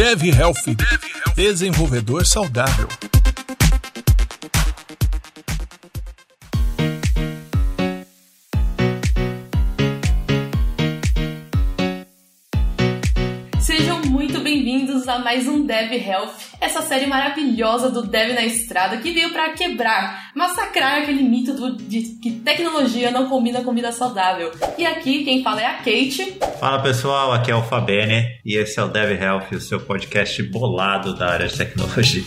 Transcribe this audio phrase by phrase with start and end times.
[0.00, 0.64] Dev Health,
[1.36, 2.88] desenvolvedor saudável.
[13.60, 18.98] Sejam muito bem-vindos a mais um Dev Health, essa série maravilhosa do Dev na Estrada
[18.98, 23.90] que veio para quebrar, massacrar aquele mito do, de que tecnologia não combina com vida
[23.90, 24.52] saudável.
[24.76, 26.38] E aqui quem fala é a Kate.
[26.58, 30.42] Fala pessoal, aqui é o Fabene e esse é o Dev Health, o seu podcast
[30.42, 32.24] bolado da área de tecnologia.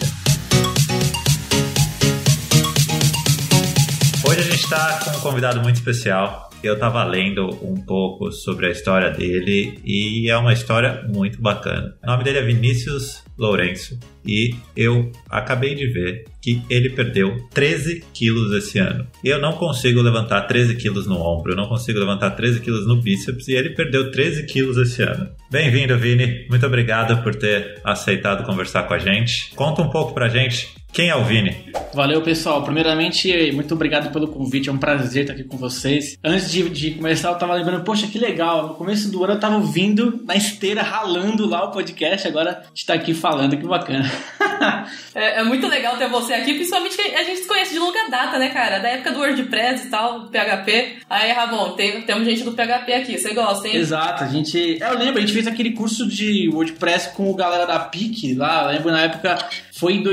[4.63, 6.49] Está com um convidado muito especial.
[6.63, 11.93] Eu estava lendo um pouco sobre a história dele e é uma história muito bacana.
[12.01, 18.05] O nome dele é Vinícius Lourenço e eu acabei de ver que ele perdeu 13
[18.13, 19.05] quilos esse ano.
[19.21, 23.01] Eu não consigo levantar 13 quilos no ombro, eu não consigo levantar 13 quilos no
[23.01, 25.29] bíceps e ele perdeu 13 quilos esse ano.
[25.51, 26.47] Bem-vindo, Vini.
[26.49, 29.53] Muito obrigado por ter aceitado conversar com a gente.
[29.55, 31.73] Conta um pouco pra gente quem é o Vini?
[31.91, 32.63] Valeu, pessoal.
[32.63, 34.69] Primeiramente, muito obrigado pelo convite.
[34.69, 36.19] É um prazer estar aqui com vocês.
[36.23, 38.67] Antes de, de começar, eu tava lembrando, poxa, que legal.
[38.67, 42.27] No começo do ano eu tava ouvindo na esteira, ralando lá o podcast.
[42.27, 44.09] Agora a gente tá aqui falando, que bacana.
[45.15, 48.09] é, é, muito legal ter você aqui, principalmente que a gente se conhece de longa
[48.09, 48.77] data, né, cara?
[48.77, 50.97] Da época do WordPress e tal, PHP.
[51.09, 53.17] Aí, Ramon, tem, temos gente do PHP aqui.
[53.17, 53.77] Você gosta, hein?
[53.77, 54.23] Exato.
[54.23, 54.81] A gente...
[54.81, 58.35] É, eu lembro, a gente fez aquele curso de WordPress com o galera da PIC
[58.35, 58.65] lá.
[58.65, 59.39] Eu lembro na época...
[59.75, 60.03] Foi em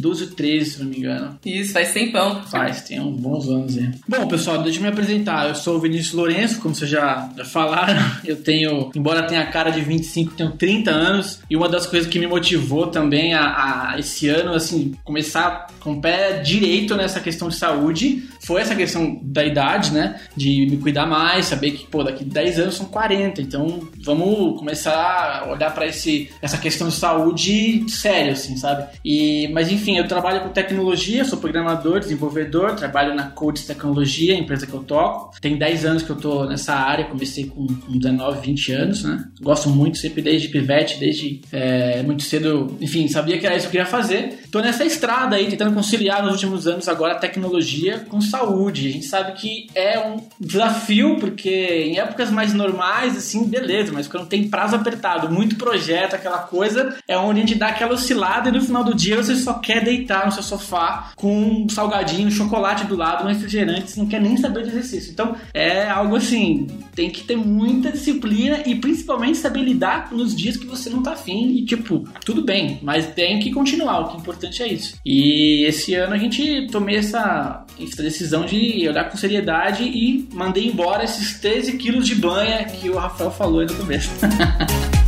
[0.00, 1.38] 2012 ou 13, se não me engano.
[1.44, 2.42] Isso, faz tempão.
[2.44, 3.90] Faz, tem uns bons anos aí.
[4.08, 5.48] Bom, pessoal, deixa eu me apresentar.
[5.48, 8.00] Eu sou o Vinícius Lourenço, como vocês já, já falaram.
[8.24, 11.40] Eu tenho, embora tenha a cara de 25, tenho 30 anos.
[11.48, 15.92] E uma das coisas que me motivou também a, a esse ano, assim, começar com
[15.92, 20.20] o pé direito nessa questão de saúde foi essa questão da idade, né?
[20.36, 23.40] De me cuidar mais, saber que, pô, daqui 10 anos são 40.
[23.42, 28.86] Então, vamos começar a olhar para essa questão de saúde sério, assim, sabe?
[29.04, 34.66] E, mas enfim, eu trabalho com tecnologia, sou programador, desenvolvedor, trabalho na Codes Tecnologia, empresa
[34.66, 35.38] que eu toco.
[35.40, 39.24] Tem 10 anos que eu tô nessa área, comecei com, com 19, 20 anos, né?
[39.40, 43.76] Gosto muito, sempre desde pivete, desde é, muito cedo, enfim, sabia que era isso que
[43.76, 44.40] eu queria fazer.
[44.50, 48.88] Tô nessa estrada aí, tentando conciliar nos últimos anos agora a tecnologia com saúde.
[48.88, 54.08] A gente sabe que é um desafio, porque em épocas mais normais, assim, beleza, mas
[54.08, 58.48] quando tem prazo apertado, muito projeto, aquela coisa, é onde a gente dá aquela oscilada
[58.48, 62.28] e no final do dia você só quer deitar no seu sofá com um salgadinho,
[62.28, 65.12] um chocolate do lado, um refrigerante, você não quer nem saber de exercício.
[65.12, 66.66] Então é algo assim,
[67.00, 71.12] tem que ter muita disciplina e principalmente saber lidar nos dias que você não tá
[71.12, 74.98] afim e tipo, tudo bem, mas tem que continuar, o que é importante é isso.
[75.02, 80.66] E esse ano a gente tomei essa, essa decisão de olhar com seriedade e mandei
[80.66, 84.10] embora esses 13 quilos de banha que o Rafael falou aí no começo.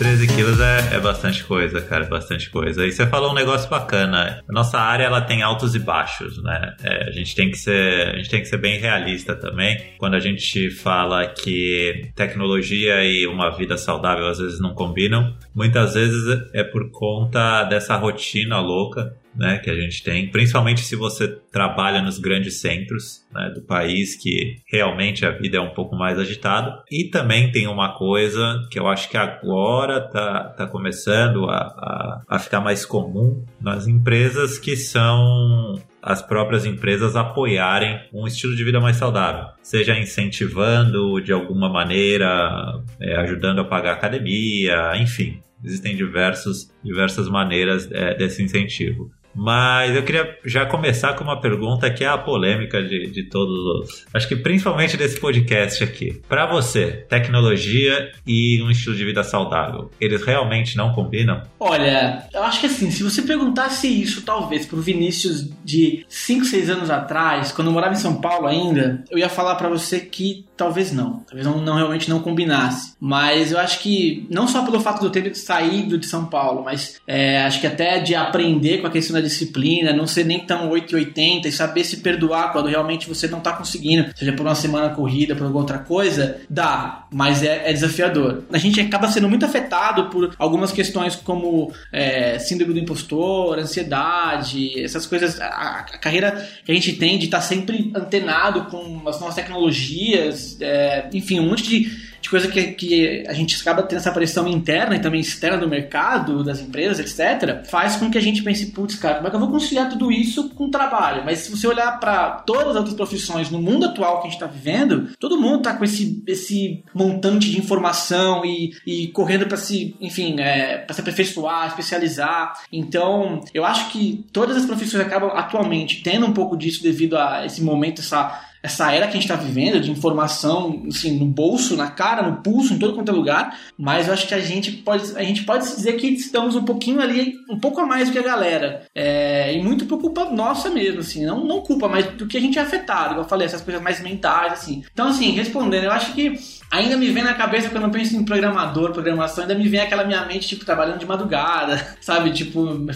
[0.00, 2.86] 13 quilos é, é, bastante coisa, cara, bastante coisa.
[2.86, 4.42] E você falou um negócio bacana.
[4.48, 6.74] A nossa área ela tem altos e baixos, né?
[6.82, 9.78] É, a gente tem que ser, a gente tem que ser bem realista também.
[9.98, 15.92] Quando a gente fala que tecnologia e uma vida saudável às vezes não combinam, muitas
[15.92, 21.28] vezes é por conta dessa rotina louca né, que a gente tem, principalmente se você
[21.52, 26.18] trabalha nos grandes centros né, do país, que realmente a vida é um pouco mais
[26.18, 26.82] agitada.
[26.90, 32.22] E também tem uma coisa que eu acho que agora tá, tá começando a, a,
[32.28, 38.64] a ficar mais comum nas empresas, que são as próprias empresas apoiarem um estilo de
[38.64, 45.40] vida mais saudável, seja incentivando de alguma maneira, é, ajudando a pagar academia, enfim.
[45.64, 49.10] Existem diversos, diversas maneiras é, desse incentivo.
[49.34, 53.54] Mas eu queria já começar com uma pergunta que é a polêmica de, de todos
[53.54, 54.06] os.
[54.12, 56.20] Acho que principalmente desse podcast aqui.
[56.28, 61.42] Para você, tecnologia e um estilo de vida saudável, eles realmente não combinam?
[61.58, 66.70] Olha, eu acho que assim, se você perguntasse isso talvez pro Vinícius de 5, 6
[66.70, 70.44] anos atrás, quando eu morava em São Paulo ainda, eu ia falar para você que
[70.56, 71.20] talvez não.
[71.20, 72.94] Talvez não, não, realmente não combinasse.
[73.00, 76.62] Mas eu acho que, não só pelo fato de eu ter saído de São Paulo,
[76.62, 80.40] mas é, acho que até de aprender com a questão da disciplina, não ser nem
[80.40, 84.54] tão 880 e saber se perdoar quando realmente você não tá conseguindo, seja por uma
[84.54, 88.44] semana corrida, por alguma outra coisa, dá, mas é, é desafiador.
[88.52, 94.80] A gente acaba sendo muito afetado por algumas questões como é, síndrome do impostor, ansiedade,
[94.82, 95.40] essas coisas.
[95.40, 99.34] A, a, carreira que a gente tem de estar tá sempre antenado com as novas
[99.34, 104.12] tecnologias, é, enfim, um monte de de coisa que, que a gente acaba tendo essa
[104.12, 108.42] pressão interna e também externa do mercado, das empresas, etc., faz com que a gente
[108.42, 111.24] pense, putz, cara, como é que eu vou conciliar tudo isso com o trabalho?
[111.24, 114.40] Mas se você olhar para todas as outras profissões no mundo atual que a gente
[114.40, 119.56] está vivendo, todo mundo está com esse, esse montante de informação e, e correndo para
[119.56, 122.52] se, enfim, é, para se aperfeiçoar, especializar.
[122.72, 127.46] Então, eu acho que todas as profissões acabam atualmente tendo um pouco disso devido a
[127.46, 131.76] esse momento, essa essa era que a gente está vivendo de informação assim, no bolso,
[131.76, 134.72] na cara, no pulso, em todo quanto é lugar, mas eu acho que a gente
[134.72, 138.12] pode, a gente pode dizer que estamos um pouquinho ali, um pouco a mais do
[138.12, 138.82] que a galera.
[138.94, 142.40] É, e muito por culpa nossa mesmo, assim, não, não culpa, mas do que a
[142.40, 144.82] gente é afetado, como eu falei, essas coisas mais mentais, assim.
[144.92, 146.38] Então, assim, respondendo, eu acho que
[146.70, 150.04] ainda me vem na cabeça quando eu penso em programador, programação, ainda me vem aquela
[150.04, 152.30] minha mente, tipo, trabalhando de madrugada, sabe?
[152.32, 152.86] Tipo,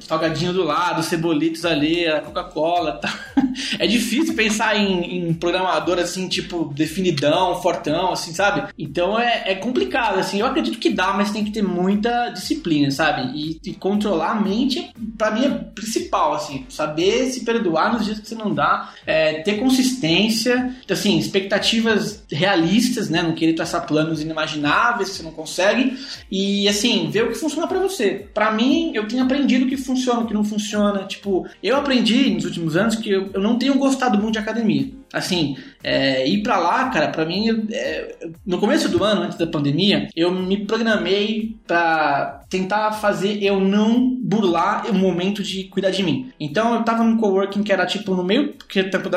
[0.00, 3.12] salgadinho do lado, cebolitos ali, a Coca-Cola, tá?
[3.78, 8.72] É difícil pensar em, em, programador, assim, tipo, definidão, fortão, assim, sabe?
[8.78, 10.40] Então é, é complicado, assim.
[10.40, 13.32] Eu acredito que dá, mas tem que ter muita disciplina, sabe?
[13.34, 16.66] E, e controlar a mente, para mim, é principal, assim.
[16.68, 23.08] Saber se perdoar nos dias que você não dá, é, ter consistência, assim, expectativas realistas
[23.08, 23.22] né?
[23.22, 25.96] Não querer traçar planos inimagináveis que você não consegue
[26.30, 28.28] e assim, ver o que funciona para você.
[28.32, 31.04] Para mim, eu tenho aprendido o que funciona, o que não funciona.
[31.04, 34.87] Tipo, eu aprendi nos últimos anos que eu, eu não tenho gostado muito de academia.
[35.12, 39.46] Assim, é, ir para lá, cara, para mim, é, no começo do ano, antes da
[39.46, 46.02] pandemia, eu me programei para tentar fazer eu não burlar o momento de cuidar de
[46.02, 46.30] mim.
[46.38, 48.54] Então eu tava num coworking que era tipo no meio,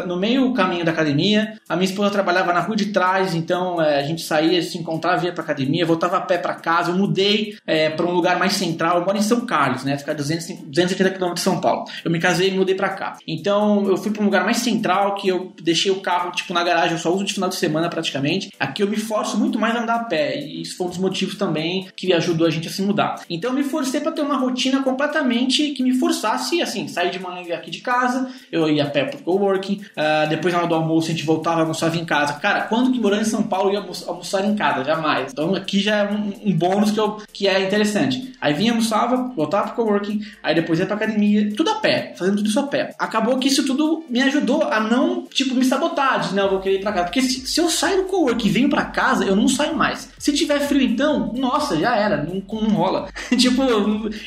[0.07, 1.59] no meio caminho da academia.
[1.67, 5.25] A minha esposa trabalhava na rua de trás, então é, a gente saía, se encontrava,
[5.25, 6.91] ia pra academia, voltava a pé para casa.
[6.91, 8.99] Eu mudei é, para um lugar mais central.
[8.99, 9.97] Eu moro em São Carlos, né?
[9.97, 11.83] Ficar 200, 280 km de São Paulo.
[12.05, 13.17] Eu me casei e mudei para cá.
[13.27, 16.63] Então eu fui para um lugar mais central que eu deixei o carro tipo na
[16.63, 16.93] garagem.
[16.93, 18.49] Eu só uso de final de semana praticamente.
[18.57, 20.99] Aqui eu me forço muito mais a andar a pé e isso foi um dos
[20.99, 23.15] motivos também que ajudou a gente a se mudar.
[23.29, 27.09] Então eu me forcei para ter uma rotina completamente completamente que me forçasse, assim, sair
[27.09, 30.67] de manhã aqui de casa, eu ia a pé pro coworking, uh, depois na hora
[30.67, 32.33] do almoço a gente voltava, almoçava em casa.
[32.33, 34.83] Cara, quando que morando em São Paulo ia almoçar em casa?
[34.83, 35.31] Jamais.
[35.31, 38.33] Então aqui já é um, um bônus que, eu, que é interessante.
[38.39, 42.37] Aí vinha, almoçava, voltava pro coworking, aí depois ia pra academia, tudo a pé, fazendo
[42.37, 42.93] tudo isso a pé.
[42.99, 46.59] Acabou que isso tudo me ajudou a não, tipo, me sabotar, de não, eu vou
[46.59, 47.05] querer ir pra casa.
[47.05, 50.09] Porque se, se eu saio do coworking e venho pra casa, eu não saio mais.
[50.17, 53.09] Se tiver frio então, nossa, já era, não, não rola.
[53.37, 53.61] tipo,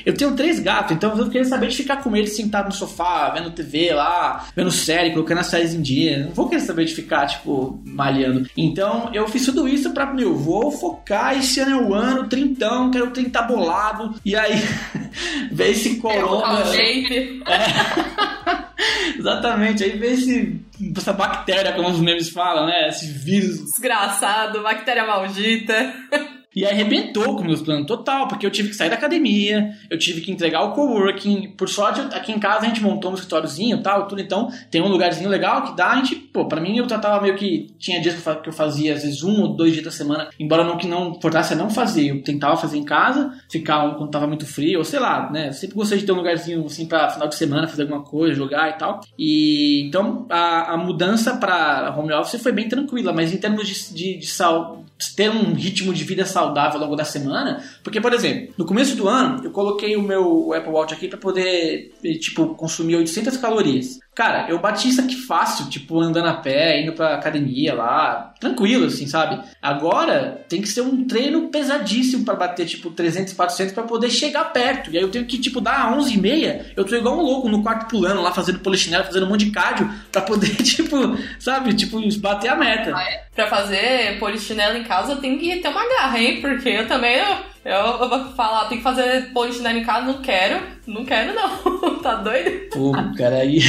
[0.05, 0.93] eu tenho três gato.
[0.93, 4.70] Então eu queria saber de ficar com ele sentado no sofá, vendo TV lá, vendo
[4.70, 6.25] série, colocando as séries em dia.
[6.25, 8.49] Não vou querer saber de ficar, tipo, malhando.
[8.56, 11.37] Então eu fiz tudo isso pra, meu, vou focar.
[11.38, 14.14] Esse ano é o ano, trintão, quero trinta bolado.
[14.25, 14.55] E aí,
[15.52, 16.61] ver esse é corona.
[16.61, 17.49] É, jeito.
[17.49, 18.64] é.
[19.16, 20.61] Exatamente, aí vê esse,
[20.96, 22.88] essa bactéria, como os memes falam, né?
[22.88, 23.64] Esse vírus.
[23.64, 25.94] Desgraçado, bactéria maldita.
[26.54, 30.20] E arrebentou com meus planos total, porque eu tive que sair da academia, eu tive
[30.20, 31.54] que entregar o coworking.
[31.56, 34.20] Por sorte, aqui em casa a gente montou um escritóriozinho e tal, tudo.
[34.20, 35.90] Então, tem um lugarzinho legal que dá.
[35.90, 37.74] A gente, pô, pra mim eu tratava meio que.
[37.78, 40.76] Tinha dias que eu fazia, às vezes, um ou dois dias da semana, embora não
[40.76, 42.10] que não forçasse a não fazer.
[42.10, 45.48] Eu tentava fazer em casa, ficar quando tava muito frio, ou sei lá, né?
[45.48, 48.34] Eu sempre gostei de ter um lugarzinho assim pra final de semana fazer alguma coisa,
[48.34, 49.00] jogar e tal.
[49.18, 53.94] E então a, a mudança pra home office foi bem tranquila, mas em termos de,
[53.94, 57.62] de, de sal, ter um ritmo de vida saudável ao longo da semana.
[57.82, 61.18] Porque, por exemplo, no começo do ano, eu coloquei o meu Apple Watch aqui para
[61.18, 63.98] poder, tipo, consumir 800 calorias.
[64.14, 68.87] Cara, eu bati isso aqui fácil, tipo, andando a pé, indo pra academia lá, tranquilo,
[68.87, 69.40] assim, sabe?
[69.61, 74.52] Agora, tem que ser um treino pesadíssimo para bater, tipo, 300, 400 para poder chegar
[74.52, 74.92] perto.
[74.92, 77.49] E aí eu tenho que, tipo, dar 11 e meia, eu tô igual um louco
[77.49, 80.97] no quarto pulando lá, fazendo polichinelo, fazendo um monte de cardio, pra poder, tipo,
[81.40, 81.75] sabe?
[81.75, 82.92] Tipo, bater a meta.
[83.35, 86.40] Pra fazer polichinelo em casa, tenho que ter uma garra, hein?
[86.40, 87.16] Porque eu também...
[87.16, 90.75] Eu eu, eu vou falar, tem que fazer polichinelo em casa, não quero.
[90.87, 91.99] Não quero, não.
[92.02, 92.68] tá doido?
[92.71, 93.61] Pô, cara, aí.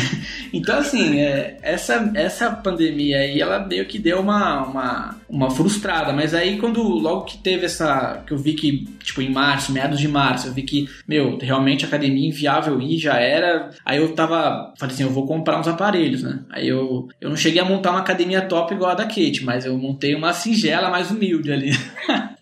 [0.52, 6.12] Então, assim, é, essa, essa pandemia aí, ela meio que deu uma, uma, uma frustrada.
[6.12, 8.24] Mas aí, quando logo que teve essa.
[8.28, 11.86] Que eu vi que, tipo, em março, meados de março, eu vi que, meu, realmente
[11.86, 13.70] academia inviável ir já era.
[13.86, 14.74] Aí eu tava.
[14.78, 16.40] Falei assim, eu vou comprar uns aparelhos, né?
[16.50, 19.66] Aí eu, eu não cheguei a montar uma academia top igual a da Kate, mas
[19.66, 21.72] eu montei uma singela mais humilde ali.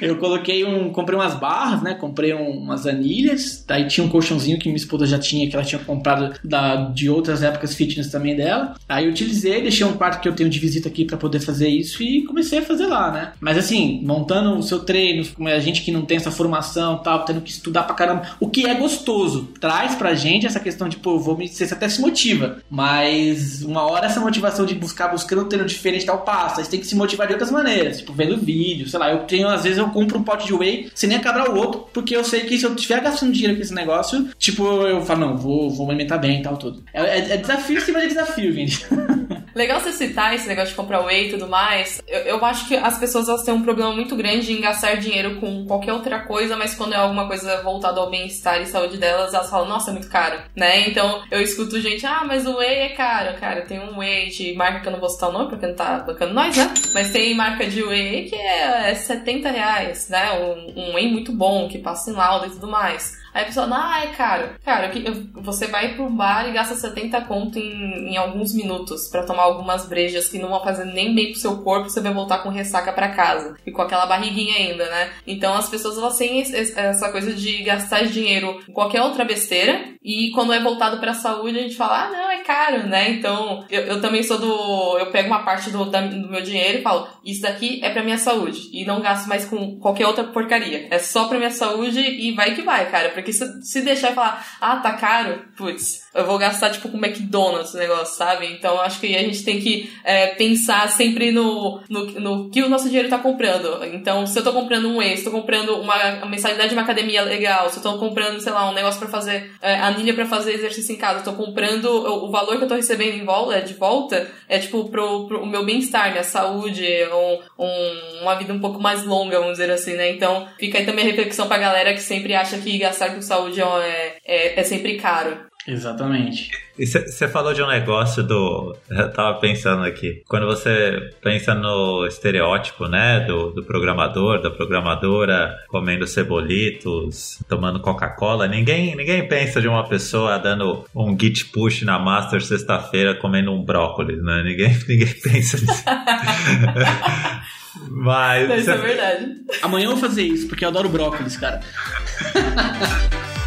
[0.00, 0.90] eu coloquei um.
[0.90, 1.94] Comprei umas barras, né?
[1.94, 3.64] Comprei um, umas anilhas.
[3.66, 7.08] Daí tinha um colchãozinho que minha esposa já tinha, que ela tinha comprado da, de
[7.08, 8.74] outras épocas fitness também dela.
[8.88, 11.68] Aí eu utilizei, deixei um quarto que eu tenho de visita aqui para poder fazer
[11.68, 13.32] isso e comecei a fazer lá, né?
[13.40, 17.40] Mas assim, montando o seu treino, a gente que não tem essa formação tal, tendo
[17.40, 19.48] que estudar pra caramba, o que é gostoso.
[19.60, 21.48] Traz pra gente essa questão de, pô, vou me.
[21.48, 22.58] Você até se motiva.
[22.70, 26.62] Mas uma hora essa motivação de buscar, buscando um treino diferente tal passa.
[26.62, 29.10] Você tem que se motivar de outras maneiras, tipo, vendo vídeo, sei lá.
[29.10, 31.86] Eu tenho, às vezes, eu compro um pote de whey sem nem acabar o outro,
[31.92, 35.20] porque eu sei que se eu estiver gastando dinheiro com esse negócio, tipo, eu falo,
[35.20, 36.82] não, vou, vou me alimentar bem e tal, tudo.
[36.92, 38.86] É, é, é desafio em cima de desafio, gente.
[39.54, 42.02] Legal você citar esse negócio de comprar whey e tudo mais.
[42.06, 45.36] Eu, eu acho que as pessoas elas têm um problema muito grande em gastar dinheiro
[45.36, 49.34] com qualquer outra coisa, mas quando é alguma coisa voltada ao bem-estar e saúde delas,
[49.34, 50.88] elas falam, nossa, é muito caro, né?
[50.88, 53.38] Então eu escuto gente, ah, mas o whey é caro.
[53.38, 55.74] Cara, tem um whey de marca que eu não vou citar o nome porque não
[55.74, 56.72] tá bancando nós, né?
[56.94, 60.32] Mas tem marca de whey que é 70 reais, né?
[60.32, 63.21] Um, um whey muito bom, que passa em lauda e tudo mais.
[63.32, 64.50] Aí a pessoa, ah, é caro.
[64.64, 64.90] Cara,
[65.36, 69.86] você vai pro bar e gasta 70 conto em, em alguns minutos para tomar algumas
[69.86, 72.92] brejas que não vão fazer nem bem pro seu corpo, você vai voltar com ressaca
[72.92, 73.56] para casa.
[73.66, 75.10] E com aquela barriguinha ainda, né?
[75.26, 79.92] Então as pessoas elas têm essa coisa de gastar dinheiro com qualquer outra besteira.
[80.04, 83.10] E quando é voltado pra saúde, a gente fala, ah, não, é caro, né?
[83.10, 84.98] Então eu, eu também sou do.
[84.98, 88.02] Eu pego uma parte do, da, do meu dinheiro e falo, isso daqui é pra
[88.02, 88.68] minha saúde.
[88.72, 90.88] E não gasto mais com qualquer outra porcaria.
[90.90, 93.10] É só pra minha saúde e vai que vai, cara.
[93.10, 96.98] Porque se, se deixar e falar, ah, tá caro, putz, eu vou gastar tipo com
[96.98, 98.46] McDonald's o negócio, sabe?
[98.46, 102.68] Então acho que a gente tem que é, pensar sempre no, no, no, que o
[102.68, 103.84] nosso dinheiro tá comprando.
[103.84, 107.22] Então, se eu tô comprando um ex, tô comprando uma, uma mensalidade de uma academia
[107.22, 110.52] legal, se eu tô comprando, sei lá, um negócio para fazer, é, anilha para fazer
[110.52, 113.60] exercício em casa, eu tô comprando o, o, valor que eu tô recebendo em volta,
[113.60, 118.60] de volta, é tipo pro, pro meu bem-estar, minha saúde, um, um, uma vida um
[118.60, 120.10] pouco mais longa, vamos dizer assim, né?
[120.10, 123.60] Então, fica aí também a reflexão pra galera que sempre acha que gastar com saúde
[123.60, 125.52] é, é, é sempre caro.
[125.66, 126.50] Exatamente.
[126.76, 128.76] E você falou de um negócio do.
[128.90, 130.22] Eu tava pensando aqui.
[130.26, 133.20] Quando você pensa no estereótipo, né?
[133.20, 140.38] Do, do programador, da programadora comendo cebolitos, tomando Coca-Cola, ninguém, ninguém pensa de uma pessoa
[140.38, 144.42] dando um git push na master sexta-feira comendo um brócolis, né?
[144.42, 145.84] Ninguém, ninguém pensa nisso.
[147.90, 148.60] Mas.
[148.60, 149.36] Isso é verdade.
[149.62, 151.60] Amanhã eu vou fazer isso, porque eu adoro brócolis, cara.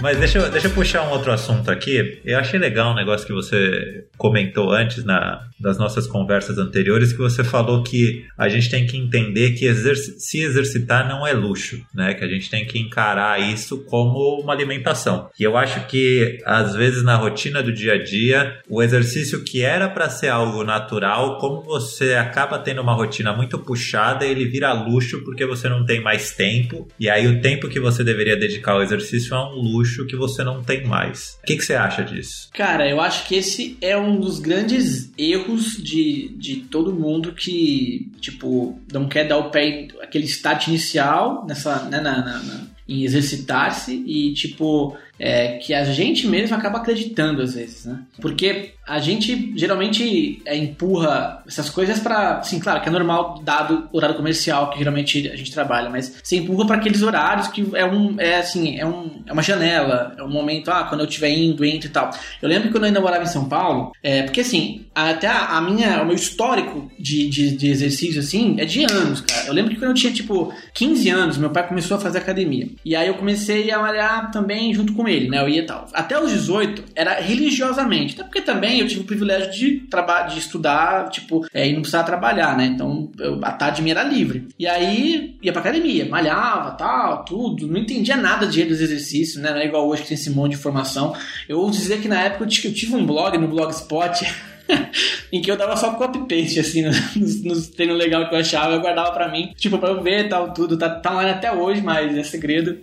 [0.00, 2.20] Mas deixa eu, deixa eu puxar um outro assunto aqui.
[2.24, 7.18] Eu achei legal um negócio que você comentou antes na, das nossas conversas anteriores, que
[7.18, 11.84] você falou que a gente tem que entender que exerc se exercitar não é luxo,
[11.94, 12.14] né?
[12.14, 15.28] Que a gente tem que encarar isso como uma alimentação.
[15.38, 19.62] E eu acho que, às vezes, na rotina do dia a dia, o exercício que
[19.62, 24.72] era para ser algo natural, como você acaba tendo uma rotina muito puxada, ele vira
[24.72, 26.88] luxo porque você não tem mais tempo.
[26.98, 30.16] E aí o tempo que você deveria dedicar ao exercício é um luxo luxo que
[30.16, 31.38] você não tem mais.
[31.42, 32.48] O que, que você acha disso?
[32.52, 38.10] Cara, eu acho que esse é um dos grandes erros de, de todo mundo que,
[38.20, 43.04] tipo, não quer dar o pé, aquele start inicial nessa, né, na, na, na em
[43.04, 48.00] exercitar-se e, tipo, é, que a gente mesmo acaba acreditando às vezes, né?
[48.20, 53.88] Porque a gente geralmente é, empurra essas coisas para, sim, claro, que é normal dado
[53.92, 57.84] horário comercial que geralmente a gente trabalha, mas você empurra para aqueles horários que é
[57.84, 61.30] um, é assim, é, um, é uma janela, é um momento, ah, quando eu estiver
[61.30, 62.10] indo, entre e tal.
[62.40, 65.58] Eu lembro que quando eu ainda morava em São Paulo, é, porque assim, até a,
[65.58, 69.46] a minha, o meu histórico de, de, de, exercício, assim, é de anos, cara.
[69.46, 72.68] Eu lembro que quando eu tinha, tipo, 15 anos, meu pai começou a fazer academia.
[72.84, 75.40] E aí eu comecei a malhar também junto com ele, né?
[75.40, 75.86] Eu ia e tal.
[75.92, 78.14] Até os 18, era religiosamente.
[78.14, 79.86] Até porque também eu tive o privilégio de,
[80.30, 82.66] de estudar, tipo, é, e não precisar trabalhar, né?
[82.66, 84.48] Então, eu, a tarde minha era livre.
[84.58, 87.66] E aí, ia pra academia, malhava, tal, tudo.
[87.66, 89.50] Não entendia nada de dos exercícios, né?
[89.50, 91.14] Não é igual hoje que tem esse monte de informação.
[91.48, 94.24] Eu ouso dizer que na época eu tive um blog no Blogspot
[95.32, 96.82] em que eu dava só copy-paste, assim,
[97.16, 100.28] nos, nos treinos legal que eu achava, eu guardava pra mim, tipo, pra eu ver
[100.28, 100.76] tal, tudo.
[100.76, 102.78] Tá, tá lá até hoje, mas é segredo.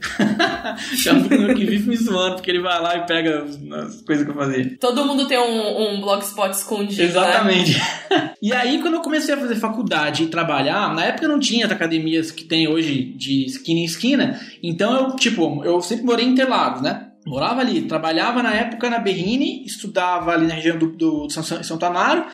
[0.97, 4.25] Já um que vive me zoando, porque ele vai lá e pega as, as coisas
[4.25, 4.77] que eu fazia.
[4.79, 7.01] Todo mundo tem um, um blogspot escondido.
[7.01, 7.07] Né?
[7.07, 7.77] Exatamente.
[8.09, 8.31] Né?
[8.41, 11.71] e aí, quando eu comecei a fazer faculdade e trabalhar, na época não tinha as
[11.71, 16.29] academias que tem hoje de esquina em esquina, então eu, tipo, eu sempre morei em
[16.29, 17.06] Interlagos, né?
[17.27, 21.77] Morava ali, trabalhava na época na Berrine, estudava ali na região do, do São, São.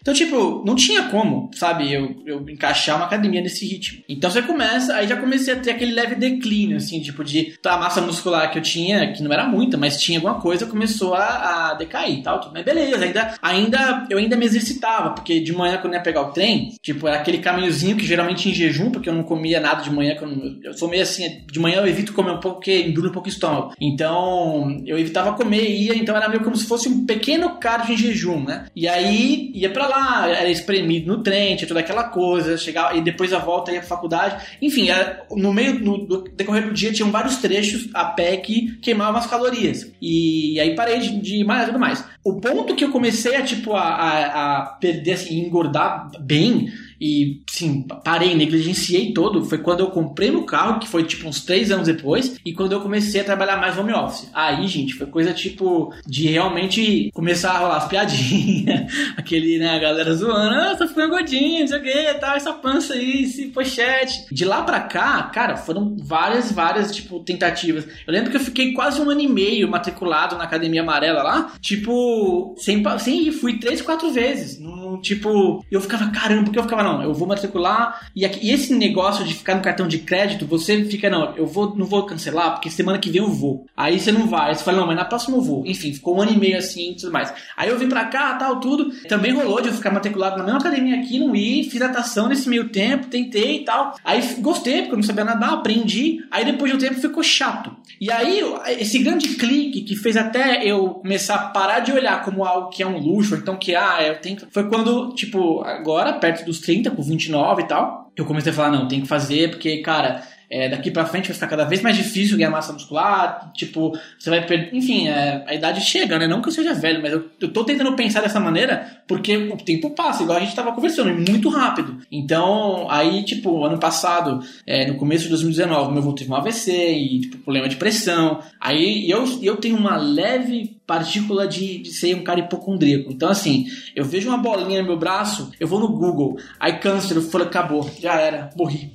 [0.02, 4.02] Então, tipo, não tinha como, sabe, eu, eu encaixar uma academia nesse ritmo.
[4.08, 7.78] Então você começa, aí já comecei a ter aquele leve declínio, assim, tipo, de a
[7.78, 11.72] massa muscular que eu tinha, que não era muita, mas tinha alguma coisa, começou a,
[11.72, 12.40] a decair tal.
[12.40, 12.54] Tudo.
[12.54, 16.22] Mas beleza, ainda, ainda, eu ainda me exercitava, porque de manhã quando eu ia pegar
[16.22, 19.82] o trem, tipo, era aquele caminhozinho que geralmente em jejum, porque eu não comia nada
[19.82, 22.40] de manhã, que eu, não, eu sou meio assim, de manhã eu evito comer um
[22.40, 23.74] pouco, porque endura um pouco o estômago.
[23.80, 27.94] Então, eu evitava comer e ia, então era meio como se fosse um pequeno cardio
[27.94, 28.66] em jejum, né?
[28.76, 33.02] E aí ia para lá, era espremido no trem, tinha toda aquela coisa, chegava e
[33.02, 34.44] depois a volta ia pra faculdade.
[34.62, 38.78] Enfim, era, no meio no, do decorrer do dia tinham vários trechos a pé que
[38.82, 39.92] queimavam as calorias.
[40.02, 42.04] E, e aí parei de, de mais tudo mais.
[42.24, 46.72] O ponto que eu comecei a tipo a, a, a perder assim, engordar bem
[47.04, 49.44] e, sim, parei, negligenciei todo.
[49.44, 52.72] Foi quando eu comprei meu carro, que foi tipo uns três anos depois, e quando
[52.72, 54.30] eu comecei a trabalhar mais home office.
[54.34, 59.80] Aí, gente, foi coisa tipo de realmente começar a rolar as piadinhas, aquele, né, a
[59.80, 63.48] galera zoando, ah, tô ficando gordinho, não sei o que, tá, essa pança aí, esse
[63.48, 64.26] pochete.
[64.32, 67.86] De lá pra cá, cara, foram várias, várias, tipo, tentativas.
[68.08, 71.52] Eu lembro que eu fiquei quase um ano e meio matriculado na Academia Amarela lá,
[71.60, 74.58] tipo, sem, sem ir, fui três, quatro vezes.
[75.02, 78.10] Tipo, eu ficava, caramba, porque eu ficava, não, eu vou matricular.
[78.16, 81.46] E, aqui, e, esse negócio de ficar no cartão de crédito, você fica, não, eu
[81.46, 83.66] vou, não vou cancelar, porque semana que vem eu vou.
[83.76, 84.50] Aí você não vai.
[84.50, 85.66] Aí você fala, não, mas na próxima eu vou.
[85.66, 87.34] Enfim, ficou um ano e meio assim e tudo mais.
[87.56, 88.92] Aí eu vim pra cá, tal, tudo.
[89.08, 92.48] Também rolou de eu ficar matriculado na mesma academia aqui, não ir, fiz natação nesse
[92.50, 93.96] meio tempo, tentei e tal.
[94.04, 96.24] Aí gostei, porque eu não sabia nadar, aprendi.
[96.32, 97.76] Aí depois de um tempo ficou chato.
[98.00, 98.42] E aí,
[98.80, 102.84] esse grande clique que fez até eu começar a parar de olhar como algo que
[102.84, 104.40] é um luxo, então que, ah, eu tenho.
[104.52, 104.83] Foi quando,
[105.16, 108.88] tipo, agora, perto dos 30, 30, com 29 e tal, eu comecei a falar, não,
[108.88, 112.38] tem que fazer, porque, cara, é, daqui para frente vai ficar cada vez mais difícil
[112.38, 116.28] ganhar massa muscular, tipo, você vai perder, enfim, é, a idade chega, né?
[116.28, 119.58] Não que eu seja velho, mas eu, eu tô tentando pensar dessa maneira porque o
[119.58, 121.98] tempo passa, igual a gente tava conversando, muito rápido.
[122.12, 126.72] Então, aí, tipo, ano passado, é, no começo de 2019, meu avô teve um AVC
[126.72, 128.40] e, tipo, problema de pressão.
[128.60, 133.12] Aí eu, eu tenho uma leve partícula de, de ser um cara hipocondríaco.
[133.12, 137.16] Então, assim, eu vejo uma bolinha no meu braço, eu vou no Google, aí câncer,
[137.16, 138.92] eu falo, acabou, já era, morri.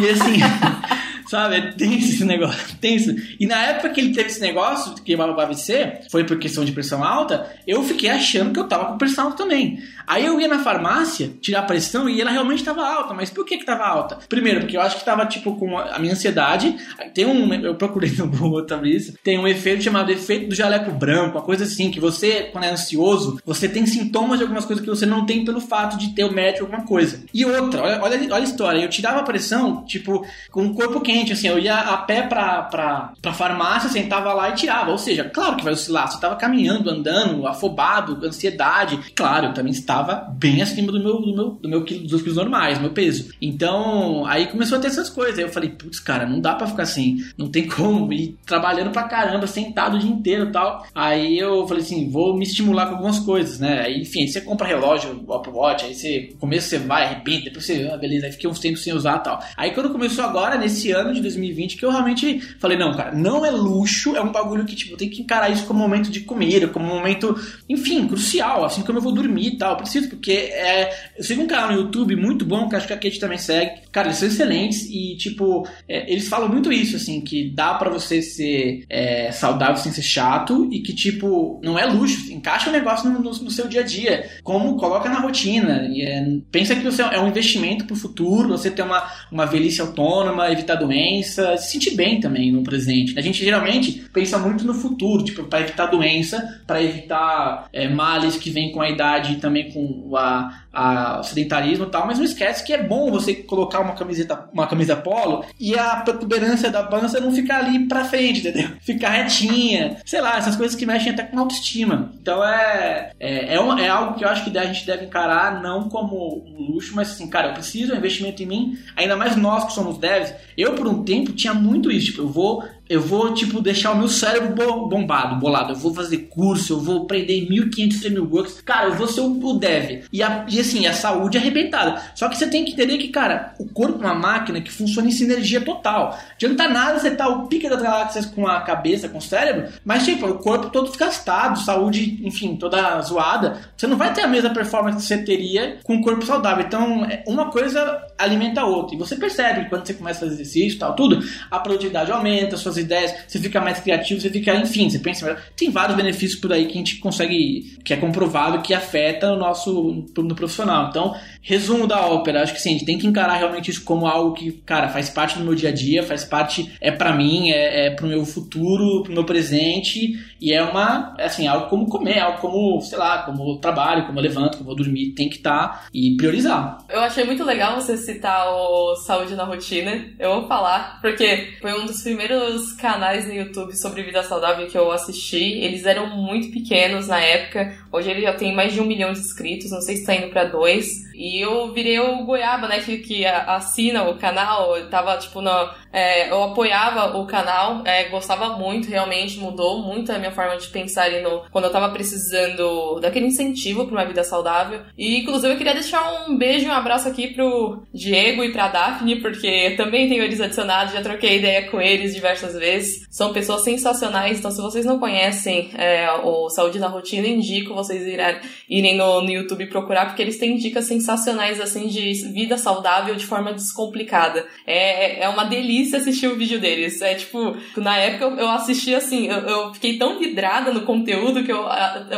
[0.00, 0.38] E assim.
[1.28, 1.56] Sabe?
[1.56, 2.58] É tenso esse negócio.
[2.80, 3.14] Tenso.
[3.38, 6.64] E na época que ele teve esse negócio, que queimava o AVC, foi por questão
[6.64, 9.78] de pressão alta, eu fiquei achando que eu tava com pressão alta também.
[10.06, 13.12] Aí eu ia na farmácia tirar a pressão e ela realmente estava alta.
[13.12, 14.18] Mas por que que tava alta?
[14.26, 16.74] Primeiro, porque eu acho que tava tipo com a minha ansiedade.
[17.12, 19.12] Tem um, eu procurei no Google também isso.
[19.22, 22.70] Tem um efeito chamado efeito do jaleco branco, uma coisa assim que você, quando é
[22.70, 26.24] ansioso, você tem sintomas de algumas coisas que você não tem pelo fato de ter
[26.24, 27.22] o médico alguma coisa.
[27.34, 28.80] E outra, olha, olha, olha a história.
[28.80, 32.62] Eu tirava a pressão, tipo, com o corpo quente, assim, eu ia a pé pra,
[32.62, 34.90] pra, pra farmácia, sentava lá e tirava.
[34.90, 36.10] Ou seja, claro que vai oscilar.
[36.10, 38.98] Você tava caminhando, andando, afobado, ansiedade.
[39.14, 42.36] Claro, eu também estava bem acima do meu, do meu, do meu quilo, dos quilos
[42.36, 43.32] normais, meu peso.
[43.40, 45.38] Então, aí começou a ter essas coisas.
[45.38, 47.18] Aí eu falei, putz, cara, não dá pra ficar assim.
[47.36, 50.86] Não tem como ir trabalhando pra caramba, sentado o dia inteiro e tal.
[50.94, 53.82] Aí eu falei assim, vou me estimular com algumas coisas, né?
[53.82, 57.44] Aí, enfim, aí você compra relógio, Apple Watch, aí você, no começo você vai, arrepende,
[57.44, 59.40] depois você, ah, beleza, aí fiquei uns tempos sem usar e tal.
[59.56, 63.44] Aí quando começou agora, nesse ano de 2020, que eu realmente falei, não, cara, não
[63.44, 66.20] é luxo, é um bagulho que, tipo, tem que encarar isso como um momento de
[66.20, 67.34] comida, como um momento,
[67.68, 71.46] enfim, crucial, assim como eu vou dormir e tal preciso, porque é, eu sigo um
[71.46, 73.80] canal no YouTube muito bom, que acho que a Kate também segue.
[73.90, 77.90] Cara, eles são excelentes e, tipo, é, eles falam muito isso, assim, que dá para
[77.90, 82.32] você ser é, saudável sem ser chato e que, tipo, não é luxo.
[82.32, 84.28] Encaixa o negócio no, no, no seu dia a dia.
[84.42, 85.88] Como coloca na rotina.
[85.96, 90.50] É, pensa que você é um investimento pro futuro, você ter uma, uma velhice autônoma,
[90.50, 93.18] evitar doença, se sentir bem também no presente.
[93.18, 98.36] A gente geralmente pensa muito no futuro, tipo, para evitar doença, para evitar é, males
[98.36, 102.24] que vêm com a idade e também com a, a, sedentarismo e tal, mas não
[102.24, 106.82] esquece que é bom você colocar uma camiseta, uma camisa polo e a protuberância da
[106.82, 108.68] pança não ficar ali pra frente, entendeu?
[108.80, 112.12] Ficar retinha, sei lá, essas coisas que mexem até com autoestima.
[112.20, 115.62] Então é, é, é, um, é algo que eu acho que a gente deve encarar
[115.62, 119.36] não como um luxo, mas assim, cara, eu preciso, um investimento em mim, ainda mais
[119.36, 120.34] nós que somos devs.
[120.56, 123.98] Eu, por um tempo, tinha muito isso, tipo, eu vou eu vou, tipo, deixar o
[123.98, 124.54] meu cérebro
[124.88, 125.72] bombado, bolado.
[125.72, 128.60] Eu vou fazer curso, eu vou aprender 1500 frameworks.
[128.62, 130.04] Cara, eu vou ser o dev.
[130.12, 132.00] E, a, e assim, a saúde é arrebentada.
[132.14, 135.08] Só que você tem que entender que, cara, o corpo é uma máquina que funciona
[135.08, 136.18] em sinergia total.
[136.34, 140.04] Adianta nada você tá o pique das galáxias com a cabeça, com o cérebro, mas,
[140.04, 143.58] tipo, o corpo todo desgastado, saúde, enfim, toda zoada.
[143.76, 146.64] Você não vai ter a mesma performance que você teria com o corpo saudável.
[146.66, 148.94] Então, é, uma coisa alimenta a outra.
[148.96, 152.10] E você percebe que quando você começa a fazer exercício e tal, tudo, a produtividade
[152.10, 155.42] aumenta, suas ideias, você fica mais criativo, você fica, enfim, você pensa melhor.
[155.56, 159.36] Tem vários benefícios por aí que a gente consegue, que é comprovado que afeta o
[159.36, 160.88] nosso no profissional.
[160.88, 164.06] Então, resumo da ópera, acho que sim, a gente tem que encarar realmente isso como
[164.06, 167.50] algo que, cara, faz parte do meu dia a dia, faz parte, é para mim,
[167.50, 171.86] é, é pro meu futuro, pro meu presente, e é uma, é assim, algo como
[171.86, 175.36] comer, algo como, sei lá, como trabalho, como eu levanto, como eu dormir, tem que
[175.36, 176.78] estar tá, e priorizar.
[176.88, 181.72] Eu achei muito legal você citar o Saúde na Rotina, eu vou falar, porque foi
[181.72, 186.50] um dos primeiros canais no YouTube sobre vida saudável que eu assisti, eles eram muito
[186.50, 189.96] pequenos na época, hoje ele já tem mais de um milhão de inscritos, não sei
[189.96, 194.16] se tá indo pra dois, e eu virei o Goiaba, né, que, que assina o
[194.16, 195.50] canal, eu tava, tipo, no,
[195.92, 200.68] é, eu apoiava o canal, é, gostava muito, realmente mudou muito a minha forma de
[200.68, 204.82] pensar ali no, quando eu tava precisando daquele incentivo para uma vida saudável.
[204.96, 208.68] E, inclusive, eu queria deixar um beijo e um abraço aqui pro Diego e pra
[208.68, 213.06] Daphne, porque também tenho eles adicionados, já troquei ideia com eles diversas vezes.
[213.10, 218.06] São pessoas sensacionais, então se vocês não conhecem é, o Saúde na Rotina, indico vocês
[218.06, 218.36] irem,
[218.68, 223.24] irem no, no YouTube procurar, porque eles têm dicas sensacionais assim, de vida saudável de
[223.24, 224.46] forma descomplicada.
[224.66, 227.00] É, é uma delícia assistir o vídeo deles.
[227.00, 231.52] É tipo, na época eu assisti assim, eu, eu fiquei tão vidrada no conteúdo que
[231.52, 231.64] eu,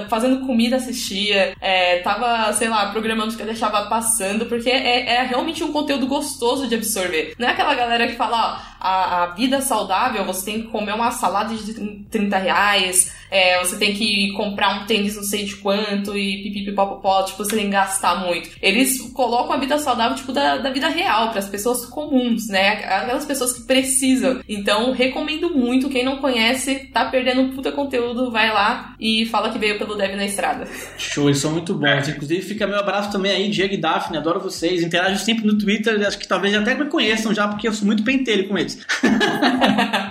[0.09, 5.23] fazendo comida assistia, é, tava, sei lá, programando que eu deixava passando, porque é, é
[5.23, 7.35] realmente um conteúdo gostoso de absorver.
[7.39, 10.95] Não é aquela galera que fala, ó, a, a vida saudável, você tem que comer
[10.95, 11.75] uma salada de
[12.11, 17.25] 30 reais, é, você tem que comprar um tênis não sei de quanto e pipipipopopó,
[17.25, 18.51] tipo, que gastar muito.
[18.63, 22.85] Eles colocam a vida saudável, tipo, da, da vida real, para as pessoas comuns, né?
[22.85, 24.41] Aquelas pessoas que precisam.
[24.49, 25.89] Então, recomendo muito.
[25.89, 30.15] Quem não conhece, tá perdendo puta conteúdo, vai lá e fala que veio pelo Dev
[30.17, 30.67] na Estrada.
[30.97, 32.09] Show, eles são muito bons.
[32.09, 34.83] Inclusive, fica meu abraço também aí, Diego e Daphne, adoro vocês.
[34.83, 38.03] Interajo sempre no Twitter, acho que talvez até me conheçam já, porque eu sou muito
[38.03, 38.79] pentelho com eles.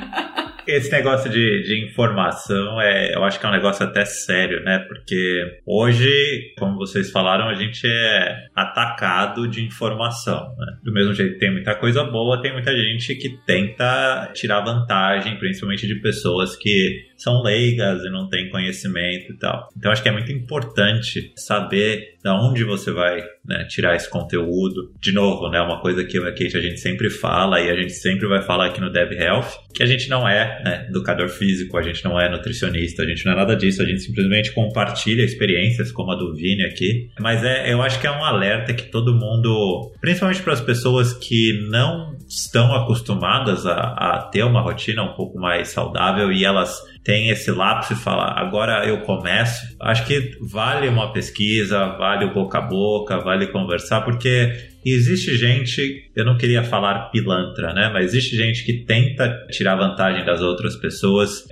[0.69, 4.79] Esse negócio de, de informação, é, eu acho que é um negócio até sério, né?
[4.88, 10.55] Porque hoje, como vocês falaram, a gente é atacado de informação.
[10.58, 10.77] Né?
[10.84, 15.38] Do mesmo jeito que tem muita coisa boa, tem muita gente que tenta tirar vantagem,
[15.38, 19.69] principalmente de pessoas que são leigas e não têm conhecimento e tal.
[19.77, 24.91] Então acho que é muito importante saber da onde você vai né, tirar esse conteúdo.
[24.99, 27.93] De novo, né, uma coisa que eu aqui a gente sempre fala e a gente
[27.93, 31.77] sempre vai falar aqui no Dev Health, que a gente não é né, educador físico,
[31.77, 35.23] a gente não é nutricionista, a gente não é nada disso, a gente simplesmente compartilha
[35.23, 37.10] experiências como a do Vini aqui.
[37.19, 41.13] Mas é, eu acho que é um alerta que todo mundo, principalmente para as pessoas
[41.13, 46.79] que não estão acostumadas a, a ter uma rotina um pouco mais saudável e elas
[47.04, 49.76] tem esse lapso e fala, agora eu começo.
[49.82, 54.52] Acho que vale uma pesquisa, vale o boca a boca, vale conversar, porque
[54.86, 57.90] existe gente, eu não queria falar pilantra, né?
[57.94, 61.46] Mas existe gente que tenta tirar vantagem das outras pessoas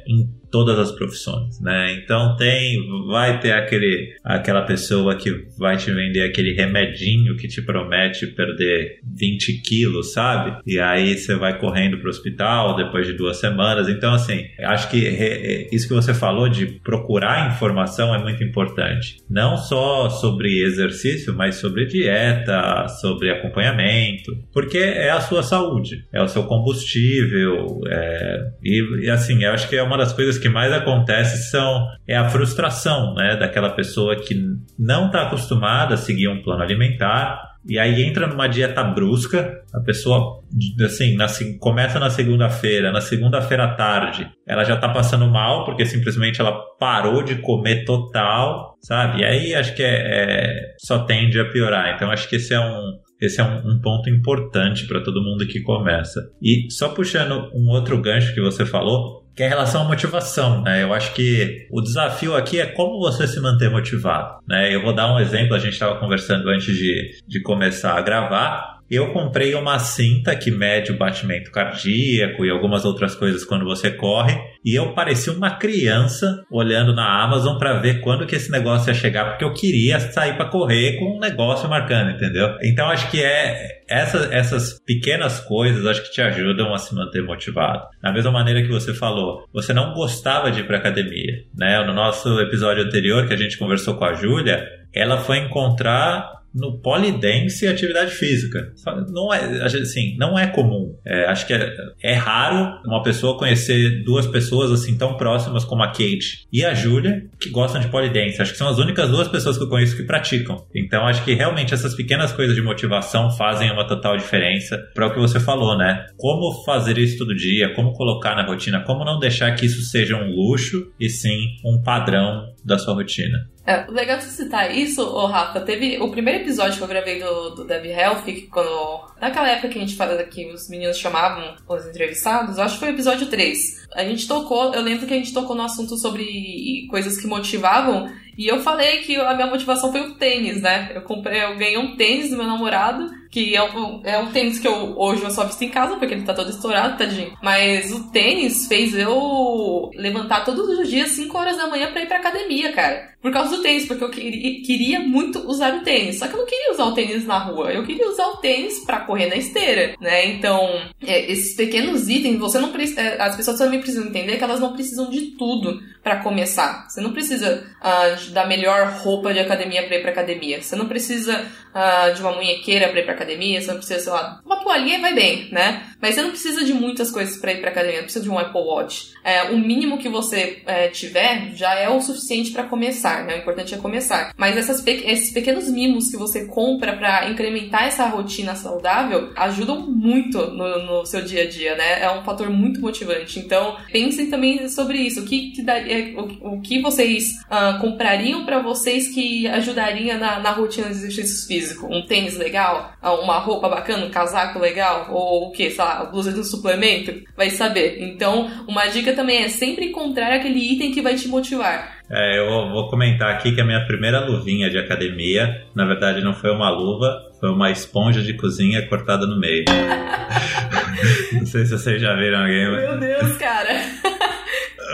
[0.51, 1.93] todas as profissões, né?
[2.01, 7.61] Então tem, vai ter aquele, aquela pessoa que vai te vender aquele remedinho que te
[7.61, 10.57] promete perder 20 quilos, sabe?
[10.65, 13.89] E aí você vai correndo para o hospital depois de duas semanas.
[13.89, 19.17] Então assim, acho que isso que você falou de procurar informação é muito importante.
[19.29, 26.21] Não só sobre exercício, mas sobre dieta, sobre acompanhamento, porque é a sua saúde, é
[26.21, 30.71] o seu combustível, é, e assim, eu acho que é uma das coisas que mais
[30.71, 34.35] acontece são é a frustração, né, daquela pessoa que
[34.77, 39.79] não está acostumada a seguir um plano alimentar e aí entra numa dieta brusca, a
[39.81, 40.41] pessoa
[40.85, 41.27] assim, na,
[41.59, 46.57] começa na segunda-feira, na segunda-feira à tarde, ela já tá passando mal porque simplesmente ela
[46.79, 49.21] parou de comer total, sabe?
[49.21, 51.93] E aí acho que é, é só tende a piorar.
[51.93, 55.45] Então acho que esse é um esse é um, um ponto importante para todo mundo
[55.47, 56.31] que começa.
[56.41, 60.63] E só puxando um outro gancho que você falou, que é em relação à motivação,
[60.63, 60.81] né?
[60.81, 64.73] Eu acho que o desafio aqui é como você se manter motivado, né?
[64.73, 68.76] Eu vou dar um exemplo, a gente estava conversando antes de, de começar a gravar,
[68.95, 73.91] eu comprei uma cinta que mede o batimento cardíaco e algumas outras coisas quando você
[73.91, 74.37] corre.
[74.63, 78.93] E eu parecia uma criança olhando na Amazon para ver quando que esse negócio ia
[78.93, 82.55] chegar, porque eu queria sair para correr com um negócio marcando, entendeu?
[82.63, 87.23] Então acho que é essa, essas pequenas coisas acho que te ajudam a se manter
[87.23, 87.87] motivado.
[88.01, 91.83] Da mesma maneira que você falou, você não gostava de ir para academia, né?
[91.85, 96.79] No nosso episódio anterior que a gente conversou com a Júlia, ela foi encontrar no
[96.79, 98.73] polidense e atividade física.
[99.09, 100.95] Não é, assim, não é comum.
[101.05, 105.83] É, acho que é, é, raro uma pessoa conhecer duas pessoas assim tão próximas como
[105.83, 108.41] a Kate e a Júlia que gostam de polidense.
[108.41, 110.65] Acho que são as únicas duas pessoas que eu conheço que praticam.
[110.75, 115.13] Então acho que realmente essas pequenas coisas de motivação fazem uma total diferença para o
[115.13, 116.05] que você falou, né?
[116.17, 120.15] Como fazer isso todo dia, como colocar na rotina, como não deixar que isso seja
[120.15, 123.47] um luxo e sim um padrão da sua rotina.
[123.67, 125.59] É, legal você citar isso, ô Rafa.
[125.59, 129.05] Teve o primeiro episódio que eu gravei do, do Dev Health, quando.
[129.19, 132.89] Naquela época que a gente fala que os meninos chamavam os entrevistados, acho que foi
[132.89, 133.87] o episódio 3.
[133.93, 138.09] A gente tocou, eu lembro que a gente tocou no assunto sobre coisas que motivavam.
[138.37, 140.91] E eu falei que a minha motivação foi o tênis, né?
[140.93, 144.59] Eu comprei, eu ganhei um tênis do meu namorado que é um, é um tênis
[144.59, 147.37] que eu hoje eu só visto em casa, porque ele tá todo estourado, tadinho.
[147.41, 152.07] Mas o tênis fez eu levantar todos os dias 5 horas da manhã pra ir
[152.07, 153.15] pra academia, cara.
[153.21, 156.19] Por causa do tênis, porque eu queria, queria muito usar o tênis.
[156.19, 158.79] Só que eu não queria usar o tênis na rua, eu queria usar o tênis
[158.79, 160.27] para correr na esteira, né?
[160.27, 163.01] Então, é, esses pequenos itens, você não precisa.
[163.01, 166.87] É, as pessoas também precisam entender que elas não precisam de tudo para começar.
[166.87, 170.61] Você não precisa uh, da melhor roupa de academia para ir pra academia.
[170.61, 171.45] Você não precisa
[171.77, 174.99] uh, de uma munhequeira pra ir pra academia, você não precisa, sei lá, uma toalhinha
[174.99, 175.83] vai bem, né?
[176.01, 178.37] Mas você não precisa de muitas coisas para ir pra academia, não precisa de um
[178.37, 179.13] Apple Watch.
[179.23, 183.35] É, o mínimo que você é, tiver já é o suficiente para começar, né?
[183.35, 184.33] O importante é começar.
[184.37, 189.81] Mas essas pe esses pequenos mimos que você compra para incrementar essa rotina saudável ajudam
[189.81, 192.01] muito no, no, seu dia a dia, né?
[192.01, 193.39] É um fator muito motivante.
[193.39, 195.21] Então, pensem também sobre isso.
[195.21, 200.39] O que, que daria, o, o que vocês uh, comprariam para vocês que ajudaria na,
[200.39, 201.89] na rotina de exercícios físicos?
[201.89, 202.93] Um tênis legal?
[203.01, 204.05] Ah, uma roupa bacana?
[204.05, 205.07] Um casaco legal?
[205.11, 205.69] Ou o que?
[205.69, 207.13] Sei lá, blusa de um suplemento?
[207.35, 208.01] Vai saber.
[208.01, 211.97] Então, uma dica também é sempre encontrar aquele item que vai te motivar.
[212.09, 216.33] É, eu vou comentar aqui que a minha primeira luvinha de academia, na verdade não
[216.33, 219.65] foi uma luva, foi uma esponja de cozinha cortada no meio.
[221.33, 222.71] não sei se vocês já viram alguém.
[222.71, 223.73] Meu Deus, cara.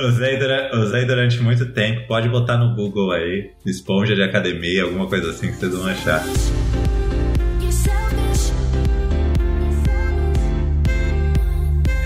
[0.01, 2.07] Usei durante, usei durante muito tempo.
[2.07, 6.23] Pode botar no Google aí, esponja de academia, alguma coisa assim que vocês vão achar.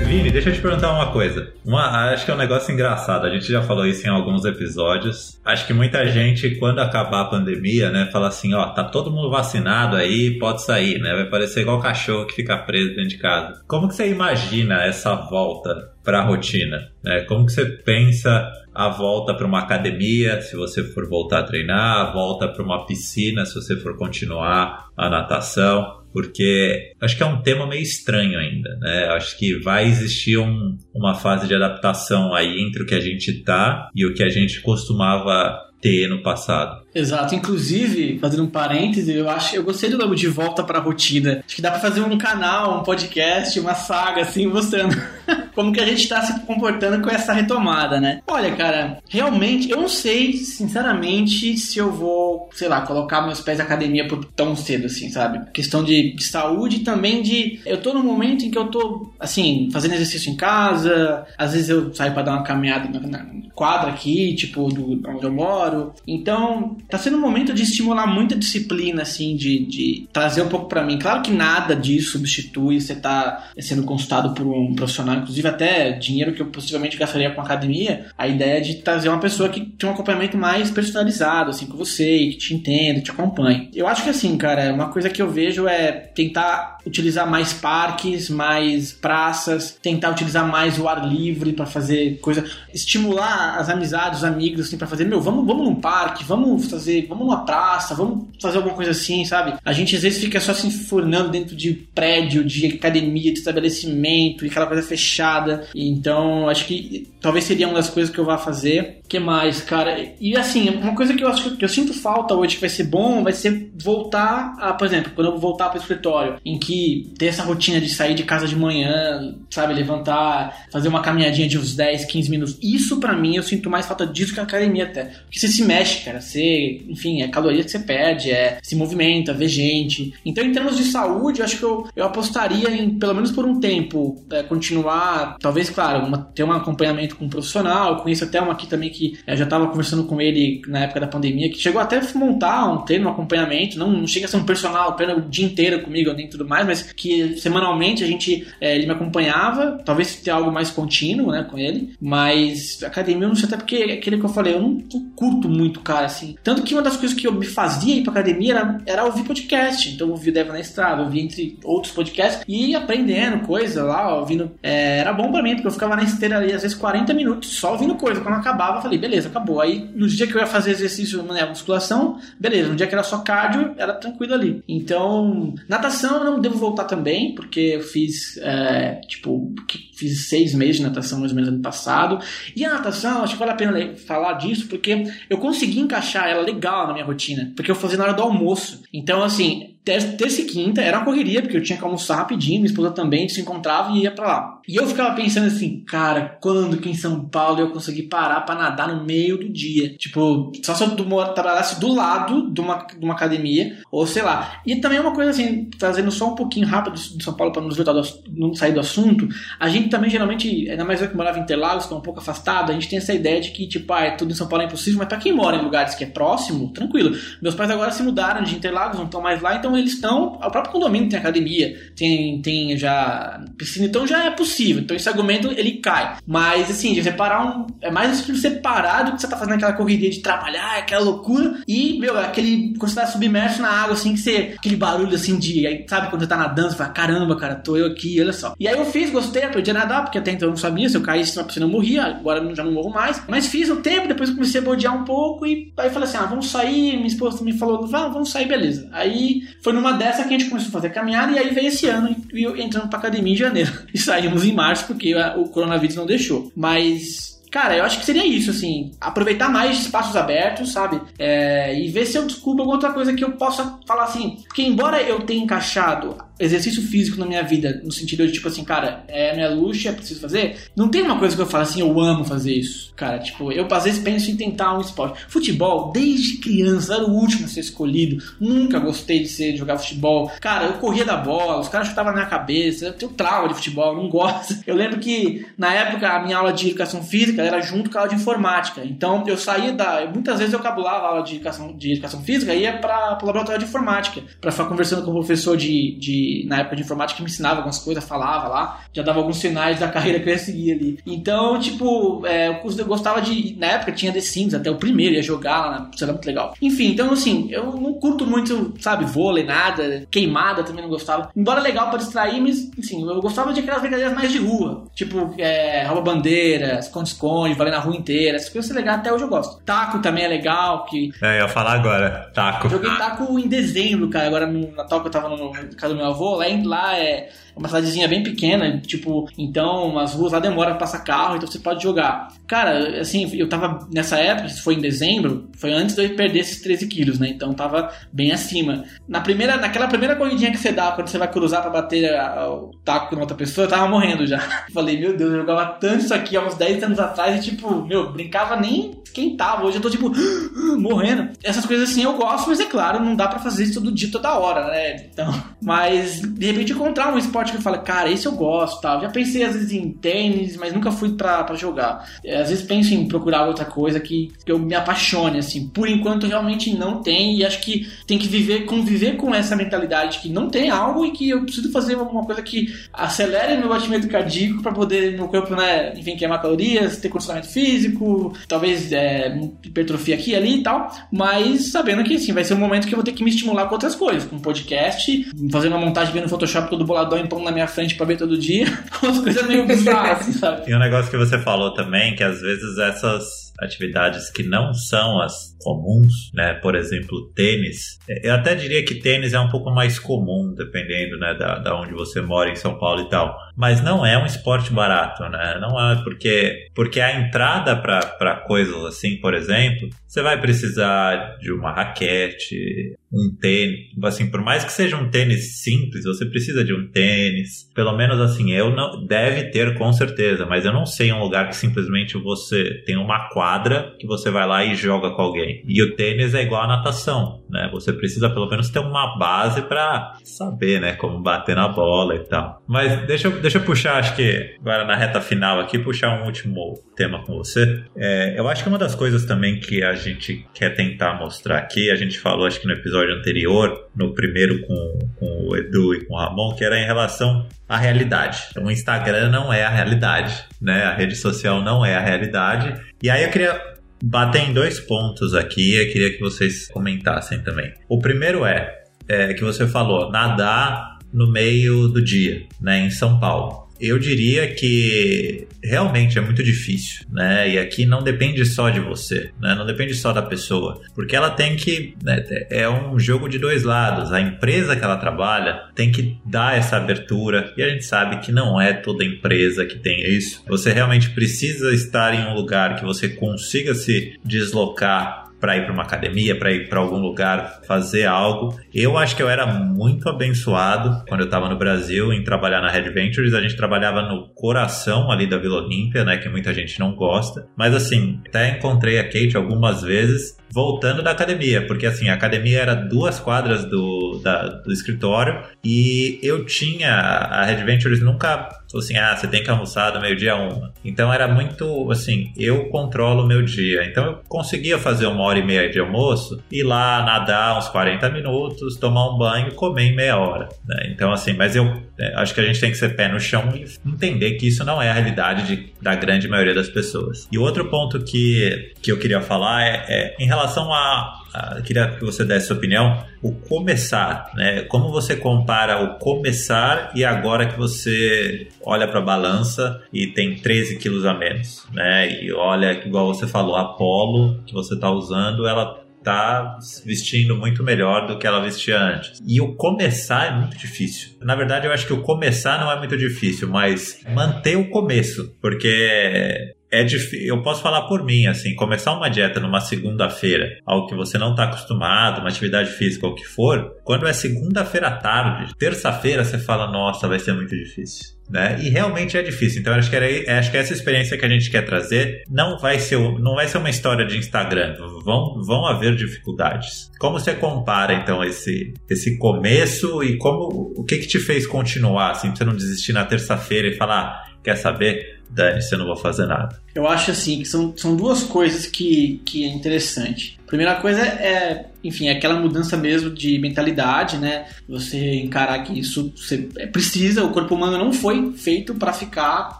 [0.08, 1.52] Vini, deixa eu te perguntar uma coisa.
[1.66, 3.26] Uma, acho que é um negócio engraçado.
[3.26, 5.38] A gente já falou isso em alguns episódios.
[5.44, 9.30] Acho que muita gente, quando acabar a pandemia, né, fala assim: ó, tá todo mundo
[9.30, 11.14] vacinado aí, pode sair, né?
[11.14, 13.62] Vai parecer igual cachorro que fica preso dentro de casa.
[13.68, 16.90] Como que você imagina essa volta para a rotina?
[17.04, 17.26] Né?
[17.28, 22.08] Como que você pensa a volta para uma academia, se você for voltar a treinar,
[22.08, 25.97] a volta para uma piscina, se você for continuar a natação?
[26.18, 29.06] Porque acho que é um tema meio estranho ainda, né?
[29.10, 33.44] Acho que vai existir um, uma fase de adaptação aí entre o que a gente
[33.44, 36.84] tá e o que a gente costumava ter no passado.
[36.94, 37.36] Exato.
[37.36, 41.44] Inclusive, fazendo um parêntese, eu acho, eu gostei do nome de volta para a rotina.
[41.46, 44.96] Acho que dá para fazer um canal, um podcast, uma saga assim, mostrando
[45.54, 48.22] como que a gente está se comportando com essa retomada, né?
[48.28, 53.58] Olha, cara, realmente eu não sei, sinceramente, se eu vou, sei lá, colocar meus pés
[53.58, 55.50] na academia por tão cedo assim, sabe?
[55.52, 59.70] Questão de, de saúde também de eu tô no momento em que eu tô assim,
[59.72, 63.90] fazendo exercício em casa, às vezes eu saio para dar uma caminhada na, na quadra
[63.90, 65.94] aqui, tipo do onde eu moro.
[66.08, 70.68] Então, tá sendo um momento de estimular muita disciplina, assim, de, de trazer um pouco
[70.68, 70.98] para mim.
[70.98, 76.34] Claro que nada disso substitui você tá sendo consultado por um profissional, inclusive até dinheiro
[76.34, 78.08] que eu possivelmente gastaria com academia.
[78.18, 81.78] A ideia é de trazer uma pessoa que tem um acompanhamento mais personalizado, assim, com
[81.78, 83.70] você, que te entenda, te acompanhe.
[83.74, 88.30] Eu acho que, assim, cara, uma coisa que eu vejo é tentar utilizar mais parques,
[88.30, 94.26] mais praças, tentar utilizar mais o ar livre para fazer coisa, estimular as amizades, os
[94.26, 98.28] amigos, assim, para fazer, meu, vamos, vamos num parque, vamos fazer, vamos numa praça, vamos
[98.42, 99.54] fazer alguma coisa assim, sabe?
[99.64, 104.46] A gente às vezes fica só se enfurnando dentro de prédio, de academia, de estabelecimento
[104.46, 105.68] e aquela coisa fechada.
[105.76, 109.02] Então, acho que talvez seria uma das coisas que eu vá fazer.
[109.08, 110.14] que mais, cara?
[110.20, 112.84] E assim, uma coisa que eu acho que eu sinto falta hoje que vai ser
[112.86, 117.28] bom, vai ser voltar a, por exemplo, quando eu voltar para escritório, em que ter
[117.28, 121.76] essa rotina de sair de casa de manhã, sabe, levantar, fazer uma caminhadinha de uns
[121.76, 122.58] 10, 15 minutos.
[122.62, 125.06] Isso para mim eu sinto mais falta disso que a academia até.
[125.06, 126.40] Porque você se mexe, cara, você,
[126.88, 130.14] enfim, é caloria que você perde, é se movimenta, vê gente.
[130.26, 133.46] Então, em termos de saúde, eu acho que eu, eu apostaria em, pelo menos por
[133.46, 138.02] um tempo, é, continuar talvez, claro, uma, ter um acompanhamento com um profissional.
[138.02, 141.08] Conheço até uma aqui também que eu já estava conversando com ele na época da
[141.08, 143.78] pandemia, que chegou até a montar um treino, um acompanhamento.
[143.78, 146.92] Não, não chega a ser um personal, o dia inteiro comigo nem tudo mais, mas
[146.94, 149.80] que semanalmente a gente, é, ele me acompanhava.
[149.86, 151.96] Talvez ter algo mais contínuo, né, com ele.
[152.00, 154.80] Mas academia eu não sei até porque é aquele que eu falei, eu não
[155.16, 156.36] curto muito, cara, assim.
[156.48, 159.26] Tanto que uma das coisas que eu me fazia ir pra academia era, era ouvir
[159.26, 159.94] podcast.
[159.94, 164.52] Então eu ouvia Deva na Estrada, ouvia entre outros podcasts e aprendendo coisa lá, ouvindo.
[164.64, 167.50] É, era bom pra mim, porque eu ficava na esteira ali às vezes 40 minutos
[167.50, 168.22] só ouvindo coisa.
[168.22, 169.60] Quando acabava, eu falei, beleza, acabou.
[169.60, 172.70] Aí no dia que eu ia fazer exercício, né, musculação, beleza.
[172.70, 174.64] No dia que era só cardio, era tranquilo ali.
[174.70, 179.54] Então, natação eu não devo voltar também, porque eu fiz, é, tipo,
[179.98, 182.20] fiz seis meses de natação mais ou menos ano passado.
[182.56, 186.42] E a natação, acho que vale a pena falar disso, porque eu consegui encaixar ela
[186.42, 188.84] legal na minha rotina, porque eu fazia na hora do almoço.
[188.94, 192.70] Então, assim, terça e quinta era uma correria, porque eu tinha que almoçar rapidinho, minha
[192.70, 194.57] esposa também se encontrava e ia para lá.
[194.68, 198.56] E eu ficava pensando assim, cara, quando que em São Paulo eu consegui parar para
[198.56, 199.96] nadar no meio do dia?
[199.96, 200.90] Tipo, só se eu
[201.34, 204.62] trabalhasse do lado de uma, de uma academia, ou sei lá.
[204.66, 208.02] E também uma coisa assim, trazendo só um pouquinho rápido de São Paulo para do,
[208.30, 211.86] não sair do assunto, a gente também geralmente, ainda mais eu que morava em Interlagos,
[211.86, 214.12] que é um pouco afastado, a gente tem essa ideia de que, tipo, ah, é
[214.12, 216.74] tudo em São Paulo é impossível, mas para quem mora em lugares que é próximo,
[216.74, 217.18] tranquilo.
[217.42, 220.34] Meus pais agora se mudaram de Interlagos, não estão mais lá, então eles estão.
[220.34, 224.57] O próprio condomínio tem academia, tem, tem já piscina, então já é possível.
[224.64, 226.18] Então esse argumento ele cai.
[226.26, 227.68] Mas assim, de separar um.
[227.82, 231.62] É mais tipo separado que você tá fazendo aquela correria de trabalhar, aquela loucura.
[231.68, 232.74] E, meu, aquele.
[232.78, 234.56] Quando você tá submerso na água, assim, que você.
[234.58, 235.66] Aquele barulho assim de.
[235.66, 238.54] Aí, sabe quando você tá nadando, você fala, caramba, cara, tô eu aqui, olha só.
[238.60, 240.96] E aí eu fiz, gostei, aprendi a nadar, porque até então eu não sabia, se
[240.96, 243.22] eu caísse na piscina eu morria, agora já não morro mais.
[243.28, 246.18] Mas fiz um tempo, depois eu comecei a bodear um pouco e aí falei assim:
[246.18, 246.96] ah, vamos sair.
[246.96, 248.90] Minha esposa me falou, vamos sair, beleza.
[248.92, 251.88] Aí foi numa dessa que a gente começou a fazer caminhada e aí veio esse
[251.88, 253.72] ano e entrando pra academia em janeiro.
[253.94, 256.52] E saímos em março porque o coronavírus não deixou.
[256.56, 261.02] Mas Cara, eu acho que seria isso, assim, aproveitar mais espaços abertos, sabe?
[261.18, 264.44] É, e ver se eu descubro alguma outra coisa que eu possa falar assim.
[264.48, 268.64] Porque embora eu tenha encaixado exercício físico na minha vida, no sentido de tipo assim,
[268.64, 270.58] cara, é minha luxo, é preciso fazer.
[270.76, 272.94] Não tem uma coisa que eu falo assim, eu amo fazer isso.
[272.96, 275.26] Cara, tipo, eu às vezes penso em tentar um esporte.
[275.28, 278.24] Futebol, desde criança, era o último a ser escolhido.
[278.40, 280.32] Nunca gostei de ser de jogar futebol.
[280.40, 282.86] Cara, eu corria da bola, os caras chutavam na minha cabeça.
[282.86, 284.56] Eu tenho trauma de futebol, não gosto.
[284.66, 288.02] Eu lembro que na época a minha aula de educação física era junto com a
[288.02, 288.82] aula de informática.
[288.84, 290.06] Então eu saía da.
[290.14, 293.26] Muitas vezes eu cabulava a aula de educação, de educação física e ia para o
[293.26, 297.18] laboratório de informática para ficar conversando com o professor de, de na época de informática,
[297.18, 300.34] que me ensinava algumas coisas, falava lá, já dava alguns sinais da carreira que eu
[300.34, 301.00] ia seguir ali.
[301.06, 303.56] Então, tipo, é, eu gostava de.
[303.58, 306.54] Na época tinha The Sims, até o primeiro, ia jogar lá, isso era muito legal.
[306.62, 311.30] Enfim, então, assim, eu não curto muito, sabe, vôlei, nada, queimada também não gostava.
[311.36, 315.34] Embora legal para distrair, mas, assim, eu gostava de aquelas brincadeiras mais de rua, tipo,
[315.38, 316.80] é, rouba bandeira,
[317.28, 319.62] esconde-esconde, valer na rua inteira, essas coisas são legais, até hoje eu gosto.
[319.64, 321.12] Taco também é legal, que.
[321.22, 322.70] É, eu ia falar agora, taco.
[322.70, 326.08] Joguei taco em dezembro, cara, agora no Natal que eu tava no casa do meu
[326.08, 330.80] avô, lá, lá é uma cidadezinha bem pequena, tipo, então as ruas lá demoram pra
[330.80, 332.30] passar carro, então você pode jogar.
[332.48, 336.40] Cara, assim, eu tava nessa época, isso foi em dezembro, foi antes de eu perder
[336.40, 337.30] esses 13 quilos, né?
[337.30, 338.84] Então tava bem acima.
[339.08, 342.12] Na primeira, naquela primeira corridinha que você dá, quando você vai cruzar pra bater
[342.50, 344.40] o taco com outra pessoa, eu tava morrendo já.
[344.74, 347.86] Falei, meu Deus, eu jogava tanto isso aqui há uns 10 anos atrás e, tipo,
[347.86, 349.66] meu, brincava nem esquentava.
[349.66, 350.12] Hoje eu tô, tipo,
[350.78, 351.30] morrendo.
[351.44, 354.12] Essas coisas assim eu gosto, mas é claro, não dá pra fazer isso todo dia,
[354.12, 355.08] toda hora, né?
[355.12, 359.02] Então, mas de repente encontrar um esporte que eu falo, cara, esse eu gosto, tal.
[359.02, 362.08] Já pensei às vezes em tênis, mas nunca fui pra jogar.
[362.24, 365.68] É, às vezes penso em procurar outra coisa que, que eu me apaixone, assim.
[365.68, 370.20] Por enquanto realmente não tem e acho que tem que viver, conviver com essa mentalidade
[370.20, 374.08] que não tem algo e que eu preciso fazer alguma coisa que acelere meu batimento
[374.08, 380.16] cardíaco para poder meu corpo, né, enfim, queimar calorias, ter condicionamento físico, talvez é, hipertrofia
[380.16, 383.04] aqui ali e tal, mas sabendo que assim, vai ser um momento que eu vou
[383.04, 386.86] ter que me estimular com outras coisas, com podcast, fazendo uma montagem vendo Photoshop todo
[386.86, 388.66] boladão em pão na minha frente para ver todo dia.
[389.02, 390.70] Umas coisas meio bizarras, assim, sabe?
[390.70, 395.22] E um negócio que você falou também, que às vezes essas atividades que não são
[395.22, 396.54] as comuns, né?
[396.56, 397.98] Por exemplo, tênis.
[398.24, 401.94] Eu até diria que tênis é um pouco mais comum, dependendo, né, da, da onde
[401.94, 403.38] você mora em São Paulo e tal.
[403.56, 405.58] Mas não é um esporte barato, né?
[405.60, 411.52] Não é porque porque a entrada para coisas assim, por exemplo, você vai precisar de
[411.52, 416.74] uma raquete, um tênis, assim, por mais que seja um tênis simples, você precisa de
[416.74, 417.70] um tênis.
[417.74, 421.48] Pelo menos assim, eu não deve ter com certeza, mas eu não sei um lugar
[421.48, 425.82] que simplesmente você tem uma quadra que você vai lá e joga com alguém E
[425.82, 427.70] o tênis é igual a natação, né?
[427.72, 432.20] Você precisa pelo menos ter uma base para saber, né, como bater na bola e
[432.20, 432.62] tal.
[432.68, 436.74] Mas deixa deixa eu puxar, acho que agora na reta final aqui, puxar um último
[436.96, 437.84] tema com você.
[437.96, 441.90] É, eu acho que uma das coisas também que a gente quer tentar mostrar aqui,
[441.90, 446.06] a gente falou acho que no episódio anterior, no primeiro com, com o Edu e
[446.06, 448.44] com o Ramon, que era em relação à realidade.
[448.52, 450.84] Então, o Instagram não é a realidade, né?
[450.84, 452.74] A rede social não é a realidade.
[453.02, 457.74] E aí eu queria bater em dois pontos aqui, eu queria que vocês comentassem também.
[457.90, 463.20] O primeiro é, é que você falou, nadar no meio do dia, né, em São
[463.20, 463.67] Paulo.
[463.80, 467.50] Eu diria que realmente é muito difícil, né?
[467.50, 469.56] E aqui não depende só de você, né?
[469.56, 472.24] Não depende só da pessoa, porque ela tem que né?
[472.50, 474.12] é um jogo de dois lados.
[474.12, 478.32] A empresa que ela trabalha tem que dar essa abertura e a gente sabe que
[478.32, 480.44] não é toda empresa que tem isso.
[480.48, 485.74] Você realmente precisa estar em um lugar que você consiga se deslocar para ir para
[485.74, 488.58] uma academia, para ir para algum lugar fazer algo.
[488.74, 492.70] Eu acho que eu era muito abençoado quando eu estava no Brasil em trabalhar na
[492.70, 493.34] Red Ventures.
[493.34, 497.48] A gente trabalhava no coração ali da Vila Olímpia, né, que muita gente não gosta.
[497.56, 502.60] Mas assim, até encontrei a Kate algumas vezes voltando da academia, porque assim, a academia
[502.62, 508.98] era duas quadras do, da, do escritório e eu tinha, a Red Ventures nunca assim,
[508.98, 510.74] ah, você tem que almoçar do meio-dia a uma.
[510.84, 513.86] Então era muito, assim, eu controlo o meu dia.
[513.86, 518.10] Então eu conseguia fazer uma hora e meia de almoço, ir lá nadar uns 40
[518.10, 520.50] minutos, tomar um banho comer em meia hora.
[520.66, 520.90] Né?
[520.92, 523.54] Então assim, mas eu é, acho que a gente tem que ser pé no chão
[523.56, 527.28] e entender que isso não é a realidade de, da grande maioria das pessoas.
[527.32, 530.37] E outro ponto que, que eu queria falar é, é em relação
[530.74, 534.62] a, a, queria que você desse sua opinião, o começar, né?
[534.64, 540.36] Como você compara o começar e agora que você olha para a balança e tem
[540.36, 542.24] 13 quilos a menos, né?
[542.24, 547.62] E olha, igual você falou, a Polo que você está usando, ela tá vestindo muito
[547.62, 549.22] melhor do que ela vestia antes.
[549.28, 551.18] E o começar é muito difícil.
[551.22, 555.36] Na verdade, eu acho que o começar não é muito difícil, mas manter o começo,
[555.42, 557.28] porque é difícil.
[557.28, 561.32] Eu posso falar por mim, assim, começar uma dieta numa segunda-feira, algo que você não
[561.32, 566.24] está acostumado, uma atividade física ou o que for, quando é segunda-feira à tarde, terça-feira
[566.24, 568.58] você fala, nossa, vai ser muito difícil né?
[568.62, 569.62] E realmente é difícil.
[569.62, 572.80] Então acho que, era, acho que essa experiência que a gente quer trazer não vai
[572.80, 574.76] ser, não vai ser uma história de Instagram.
[575.04, 576.92] Vão, vão haver dificuldades.
[577.00, 582.12] Como você compara então esse, esse começo e como o que que te fez continuar
[582.12, 585.17] assim, pra você não desistir na terça-feira e falar, ah, quer saber?
[585.30, 586.60] Dane-se, eu não vou fazer nada.
[586.74, 590.38] Eu acho assim que são, são duas coisas que, que é interessante.
[590.46, 594.46] Primeira coisa é, enfim, é aquela mudança mesmo de mentalidade, né?
[594.68, 599.60] Você encarar que isso você é, precisa, o corpo humano não foi feito para ficar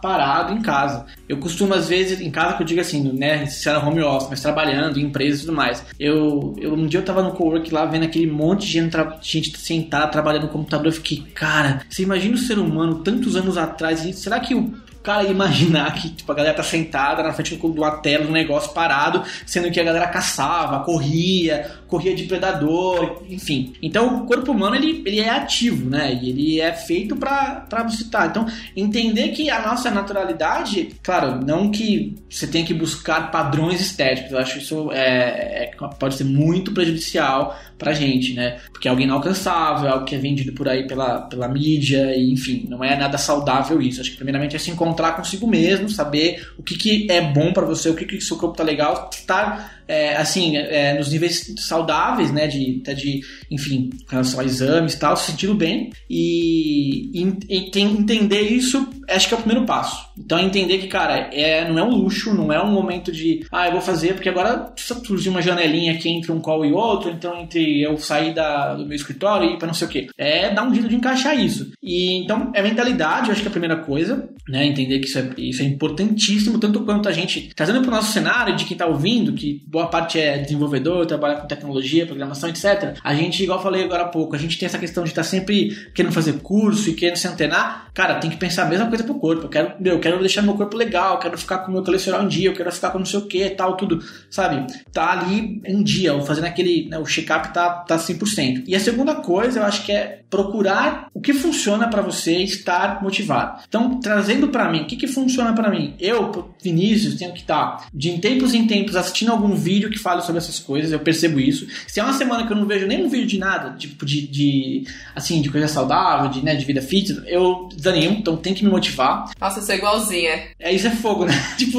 [0.00, 1.06] parado em casa.
[1.28, 3.46] Eu costumo, às vezes, em casa, que eu digo assim, né?
[3.46, 5.84] Se era home office, mas trabalhando, em empresas e tudo mais.
[5.98, 9.58] Eu, eu, um dia eu tava no cowork lá vendo aquele monte de gente, gente
[9.58, 10.86] sentada trabalhando no computador.
[10.86, 14.72] Eu fiquei, cara, você imagina o ser humano tantos anos atrás, será que o
[15.02, 18.72] cara imaginar que tipo, a galera tá sentada na frente de uma tela, um negócio
[18.72, 23.72] parado, sendo que a galera caçava, corria, corria de predador, enfim.
[23.82, 26.18] Então o corpo humano ele, ele é ativo, né?
[26.22, 28.26] E ele é feito para estar.
[28.28, 34.32] Então entender que a nossa naturalidade, claro, não que você tenha que buscar padrões estéticos,
[34.32, 38.58] eu acho isso é, é pode ser muito prejudicial pra gente, né?
[38.70, 42.32] Porque é algo inalcançável, é algo que é vendido por aí pela, pela mídia, e
[42.32, 44.00] enfim, não é nada saudável isso.
[44.00, 47.64] Acho que primeiramente é se encontrar consigo mesmo, saber o que, que é bom para
[47.64, 52.30] você, o que, que seu corpo tá legal, estar é, assim, é, nos níveis saudáveis,
[52.30, 53.20] né, de, até de,
[53.50, 58.88] enfim, com relação a exames e tal, se sentindo bem e, e, e, entender isso,
[59.08, 60.06] acho que é o primeiro passo.
[60.18, 63.66] Então, entender que, cara, é, não é um luxo, não é um momento de, ah,
[63.66, 67.40] eu vou fazer porque agora surgiu uma janelinha aqui entre um call e outro, então
[67.40, 70.08] entre eu sair da, do meu escritório e ir para não sei o que.
[70.18, 71.72] É dar um jeito de encaixar isso.
[71.82, 75.18] E então, é mentalidade, eu acho que é a primeira coisa, né, entender que isso
[75.18, 78.74] é, isso é importantíssimo, tanto quanto a gente, trazendo para o nosso cenário de quem
[78.74, 82.96] está ouvindo, que boa parte é desenvolvedor, trabalha com tecnologia, programação, etc.
[83.02, 85.22] A gente, igual eu falei agora há pouco, a gente tem essa questão de estar
[85.22, 87.88] tá sempre querendo fazer curso e querendo se antenar.
[87.94, 89.44] Cara, tem que pensar a mesma coisa pro corpo.
[89.44, 92.24] Eu quero, meu, eu quero deixar meu corpo legal, eu quero ficar com meu colesterol
[92.24, 94.66] em dia, eu quero ficar com não sei o que, tal, tudo, sabe?
[94.92, 98.64] Tá ali em dia, ou fazendo aquele, né, o check-up tá, tá 100%.
[98.66, 103.02] E a segunda coisa, eu acho que é procurar o que funciona para você estar
[103.02, 103.60] motivado.
[103.68, 105.94] Então, trazendo para mim, o que, que funciona para mim?
[106.00, 110.22] Eu, Vinícius, tenho que estar tá, de tempos em tempos assistindo algum vídeo que fale
[110.22, 111.66] sobre essas coisas, eu percebo isso.
[111.86, 114.84] Se é uma semana que eu não vejo nenhum vídeo de nada, tipo de, de
[115.14, 118.70] assim, de coisa saudável, de, né, de vida fit, eu desanimo, então tem que me
[118.70, 119.30] motivar.
[119.40, 120.48] Nossa, eu sou igualzinha.
[120.58, 121.32] É, isso é fogo, né?
[121.58, 121.78] tipo,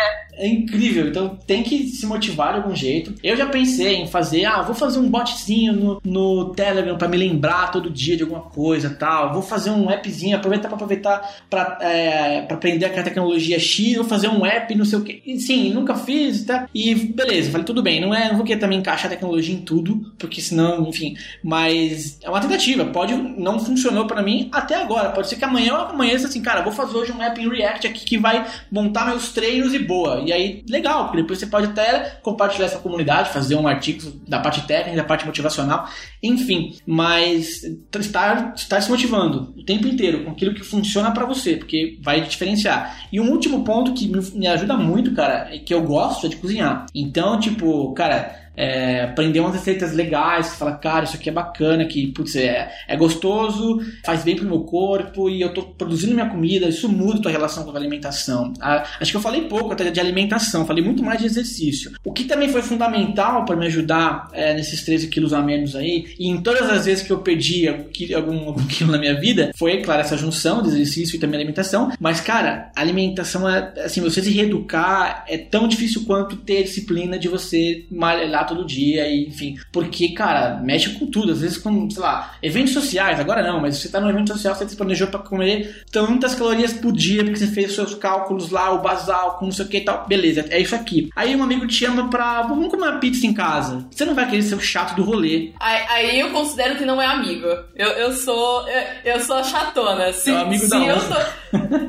[0.36, 1.08] É incrível.
[1.08, 3.14] Então tem que se motivar de algum jeito.
[3.22, 7.16] Eu já pensei em fazer, ah, vou fazer um botzinho no, no Telegram para me
[7.16, 9.32] lembrar todo dia de alguma coisa tal.
[9.32, 14.28] Vou fazer um appzinho, aproveitar para aproveitar para é, aprender aquela tecnologia X, vou fazer
[14.28, 15.38] um app, não sei o que.
[15.38, 16.68] Sim, nunca fiz, tá?
[16.74, 18.00] E beleza, falei, tudo bem.
[18.00, 21.16] Não é, não vou querer também encaixar tecnologia em tudo, porque senão, enfim.
[21.42, 22.84] Mas é uma tentativa.
[22.84, 25.10] Pode não funcionou para mim até agora.
[25.10, 27.86] Pode ser que amanhã ou amanhã assim, cara, vou fazer hoje um app em React
[27.86, 30.25] aqui que vai montar meus treinos e boa.
[30.26, 34.40] E aí, legal, porque depois você pode até compartilhar essa comunidade, fazer um artigo da
[34.40, 35.88] parte técnica, da parte motivacional,
[36.22, 36.76] enfim.
[36.86, 37.62] Mas
[37.98, 42.20] estar, estar se motivando o tempo inteiro com aquilo que funciona para você, porque vai
[42.20, 43.06] diferenciar.
[43.12, 44.06] E um último ponto que
[44.36, 46.86] me ajuda muito, cara, é que eu gosto é de cozinhar.
[46.94, 51.84] Então, tipo, cara é, aprender umas receitas legais, que fala, cara, isso aqui é bacana,
[51.84, 56.28] que putz, é, é gostoso, faz bem pro meu corpo e eu tô produzindo minha
[56.28, 58.52] comida, isso muda a tua relação com a alimentação.
[58.60, 61.92] Acho que eu falei pouco até de alimentação, falei muito mais de exercício.
[62.04, 66.14] O que também foi fundamental para me ajudar é, nesses 13 quilos a menos aí,
[66.18, 67.68] e em todas as vezes que eu perdi
[68.14, 71.92] algum, algum quilo na minha vida, foi, claro, essa junção de exercício e também alimentação,
[72.00, 77.28] mas, cara, alimentação é, assim, você se reeducar é tão difícil quanto ter disciplina de
[77.28, 79.56] você malhar todo dia, e, enfim.
[79.72, 81.32] Porque, cara, mexe com tudo.
[81.32, 84.54] Às vezes, com, sei lá, eventos sociais, agora não, mas você tá num evento social,
[84.54, 88.72] você se planejou pra comer tantas calorias por dia, porque você fez seus cálculos lá,
[88.72, 90.06] o basal, com não sei o que e tal.
[90.06, 91.10] Beleza, é isso aqui.
[91.16, 92.42] Aí um amigo te chama pra.
[92.42, 93.86] Vamos comer uma pizza em casa.
[93.90, 95.52] Você não vai querer ser o chato do rolê.
[95.60, 97.46] Aí, aí eu considero que não é amigo.
[97.74, 98.66] Eu, eu sou.
[98.68, 100.12] Eu, eu sou a chatona.
[100.12, 101.16] Se, é amigo se da eu sou.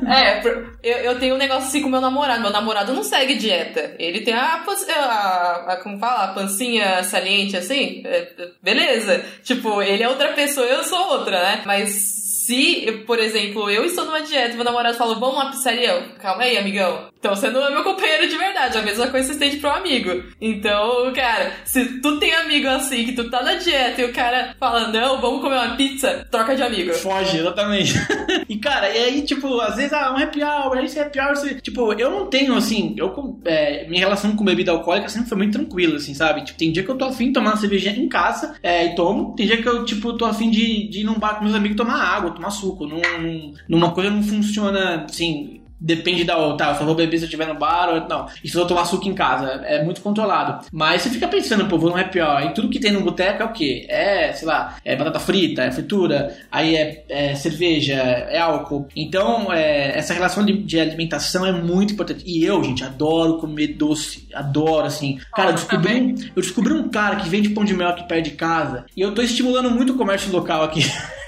[0.08, 2.40] é, eu, eu tenho um negócio assim com meu namorado.
[2.40, 3.94] Meu namorado não segue dieta.
[3.98, 4.64] Ele tem a.
[4.64, 6.24] a, a como fala?
[6.24, 8.02] A pancinha saliente assim.
[8.04, 8.32] É,
[8.62, 9.24] beleza.
[9.42, 11.62] Tipo, ele é outra pessoa, eu sou outra, né?
[11.66, 12.17] Mas
[12.48, 16.44] se, por exemplo, eu estou numa dieta e meu namorado fala, vamos uma pizzaria, calma
[16.44, 17.08] aí, amigão.
[17.18, 20.22] Então você não é meu companheiro de verdade, a mesma coisa você estende pro amigo.
[20.40, 24.54] Então, cara, se tu tem amigo assim, que tu tá na dieta e o cara
[24.58, 26.94] fala, não, vamos comer uma pizza, troca de amigo.
[26.94, 27.92] Foge, exatamente.
[28.48, 31.36] e cara, e aí, tipo, às vezes, ah, um happy hour, aí esse happy hour,
[31.36, 35.36] você, tipo, eu não tenho, assim, eu, é, minha relação com bebida alcoólica sempre foi
[35.36, 36.44] muito tranquila, assim, sabe?
[36.44, 38.94] Tipo, tem dia que eu tô afim de tomar uma cerveja em casa é, e
[38.94, 41.56] tomo, tem dia que eu, tipo, tô afim de, de ir num bar com meus
[41.56, 42.86] amigos tomar água, tomar suco.
[42.86, 45.60] Num, numa coisa não funciona assim.
[45.80, 46.34] Depende da.
[46.54, 48.08] Tá, eu só vou beber se eu estiver no bar ou.
[48.08, 48.26] Não.
[48.42, 49.46] E se eu tomar suco em casa.
[49.64, 50.66] É muito controlado.
[50.72, 52.42] Mas você fica pensando, pô, vou no happy hour.
[52.42, 53.86] E tudo que tem no boteco é o quê?
[53.88, 58.88] É, sei lá, é batata frita, é fritura, aí é, é cerveja, é álcool.
[58.96, 62.24] Então, é, essa relação de, de, alimentação é muito importante.
[62.26, 64.26] E eu, gente, adoro comer doce.
[64.34, 65.20] Adoro, assim.
[65.34, 68.24] Cara, eu descobri, um, eu descobri um cara que vende pão de mel aqui perto
[68.24, 68.84] de casa.
[68.96, 70.80] E eu tô estimulando muito o comércio local aqui.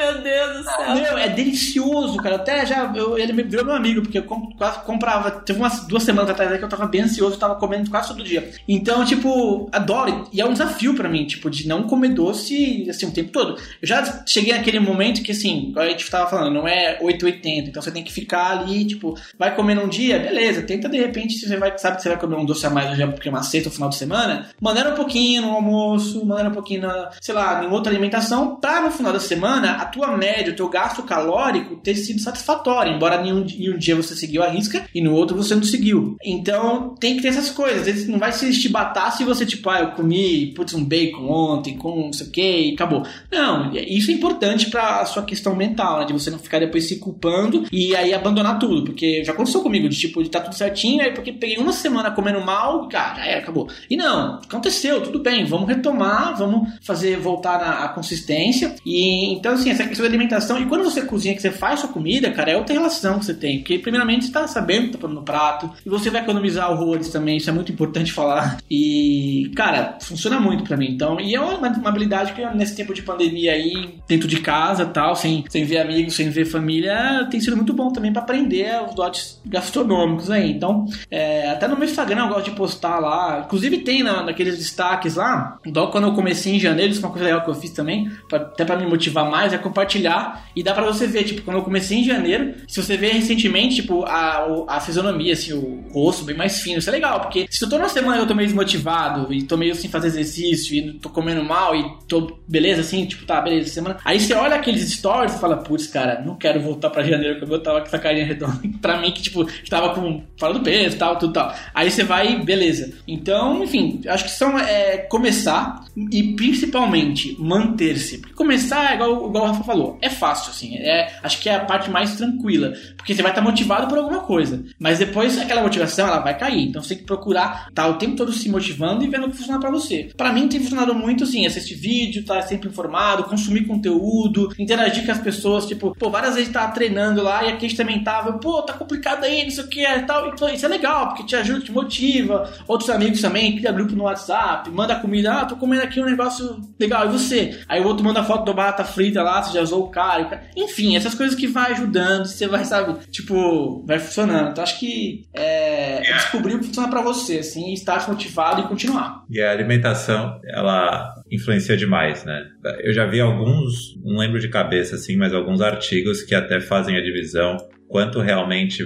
[0.00, 0.94] meu Deus do céu.
[0.94, 2.36] Meu, é delicioso, cara.
[2.36, 2.92] Até já.
[2.94, 5.30] Eu, ele me virou meu amigo, porque eu comprava.
[5.30, 8.50] Teve umas duas semanas atrás que eu tava bem ansioso, tava comendo quase todo dia.
[8.66, 10.28] Então, tipo, adoro.
[10.32, 13.56] E é um desafio pra mim, tipo, de não comer doce assim o tempo todo.
[13.80, 17.68] Eu já cheguei naquele momento que, assim, a gente tava falando, não é 880.
[17.68, 20.62] Então você tem que ficar ali, tipo, vai comer num dia, beleza.
[20.62, 22.90] Tenta de repente, se você vai, sabe que você vai comer um doce a mais
[22.90, 26.50] hoje porque é uma sexta ou final de semana, mandando um pouquinho no almoço, mandando
[26.50, 30.52] um pouquinho na, sei lá, em outra alimentação, pra no final da semana tua média,
[30.52, 34.42] o teu gasto calórico ter sido satisfatório, embora em um, em um dia você seguiu
[34.42, 36.16] a risca e no outro você não seguiu.
[36.22, 37.80] Então tem que ter essas coisas.
[37.80, 41.28] Às vezes não vai se estibatar se você, tipo, ah, eu comi putz, um bacon
[41.28, 43.04] ontem com não sei o que e acabou.
[43.30, 46.06] Não, isso é importante pra sua questão mental, né?
[46.06, 48.84] De você não ficar depois se culpando e aí abandonar tudo.
[48.84, 52.10] Porque já aconteceu comigo, de tipo, de tá tudo certinho, aí porque peguei uma semana
[52.10, 53.68] comendo mal, cara, já era, acabou.
[53.88, 58.74] E não, aconteceu, tudo bem, vamos retomar, vamos fazer voltar na consistência.
[58.84, 60.60] E então, assim, essa questão da alimentação.
[60.60, 63.34] E quando você cozinha, que você faz sua comida, cara, é outra relação que você
[63.34, 63.58] tem.
[63.58, 65.70] Porque, primeiramente, você tá sabendo que tá pondo no prato.
[65.84, 67.36] E você vai economizar horrores também.
[67.36, 68.58] Isso é muito importante falar.
[68.70, 70.90] E, cara, funciona muito para mim.
[70.90, 74.86] Então, e é uma, uma, habilidade que nesse tempo de pandemia aí, dentro de casa
[74.86, 78.82] tal, sem, sem ver amigos, sem ver família, tem sido muito bom também para aprender
[78.88, 80.50] os dotes gastronômicos aí.
[80.50, 83.42] Então, é, até no meu Instagram eu gosto de postar lá.
[83.46, 85.58] Inclusive, tem na, naqueles destaques lá.
[85.64, 88.10] Então, quando eu comecei em janeiro, isso é uma coisa legal que eu fiz também,
[88.28, 91.58] pra, até para me motivar mais, é compartilhar e dá para você ver, tipo, quando
[91.58, 96.24] eu comecei em janeiro, se você ver recentemente, tipo, a, a fisionomia, assim, o rosto
[96.24, 98.48] bem mais fino, isso é legal, porque se eu tô numa semana eu tô meio
[98.48, 103.06] desmotivado e tô meio sem fazer exercício e tô comendo mal e tô, beleza, assim,
[103.06, 103.98] tipo, tá, beleza, semana.
[104.04, 107.54] Aí você olha aqueles stories e fala, putz, cara, não quero voltar pra janeiro, como
[107.54, 108.60] eu tava com essa carinha redonda.
[108.80, 111.54] pra mim, que, tipo, tava com, fora do peso tal, tudo tal.
[111.74, 112.92] Aí você vai, beleza.
[113.06, 118.18] Então, enfim, acho que são, é, começar e principalmente manter-se.
[118.18, 120.76] Porque começar é igual, igual Rafa falou é fácil, assim.
[120.76, 122.72] É, acho que é a parte mais tranquila.
[122.96, 124.62] Porque você vai estar motivado por alguma coisa.
[124.78, 126.68] Mas depois aquela motivação, ela vai cair.
[126.68, 129.36] Então você tem que procurar estar o tempo todo se motivando e vendo o que
[129.36, 130.10] funciona para você.
[130.16, 135.04] Para mim tem funcionado muito assim, assistir vídeo, estar tá sempre informado, consumir conteúdo, interagir
[135.04, 138.02] com as pessoas, tipo, pô, várias vezes tá treinando lá e aqui a gente também
[138.02, 140.28] tava, pô, tá complicado aí, não sei o que e tal.
[140.28, 142.52] Então, isso é legal, porque te ajuda, te motiva.
[142.66, 146.60] Outros amigos também, cria grupo no WhatsApp, manda comida, ah, tô comendo aqui um negócio
[146.78, 147.60] legal, e você?
[147.68, 150.42] Aí o outro manda foto do batata frita lá, já usou o cara, o cara.
[150.56, 154.50] Enfim, essas coisas que vai ajudando, você vai, sabe, tipo, vai funcionando.
[154.50, 158.68] Então acho que é, é descobrir o que funciona pra você, assim, estar motivado e
[158.68, 159.24] continuar.
[159.30, 162.46] E a alimentação, ela influencia demais, né?
[162.80, 166.96] Eu já vi alguns, não lembro de cabeça assim, mas alguns artigos que até fazem
[166.96, 167.56] a divisão
[167.90, 168.84] quanto realmente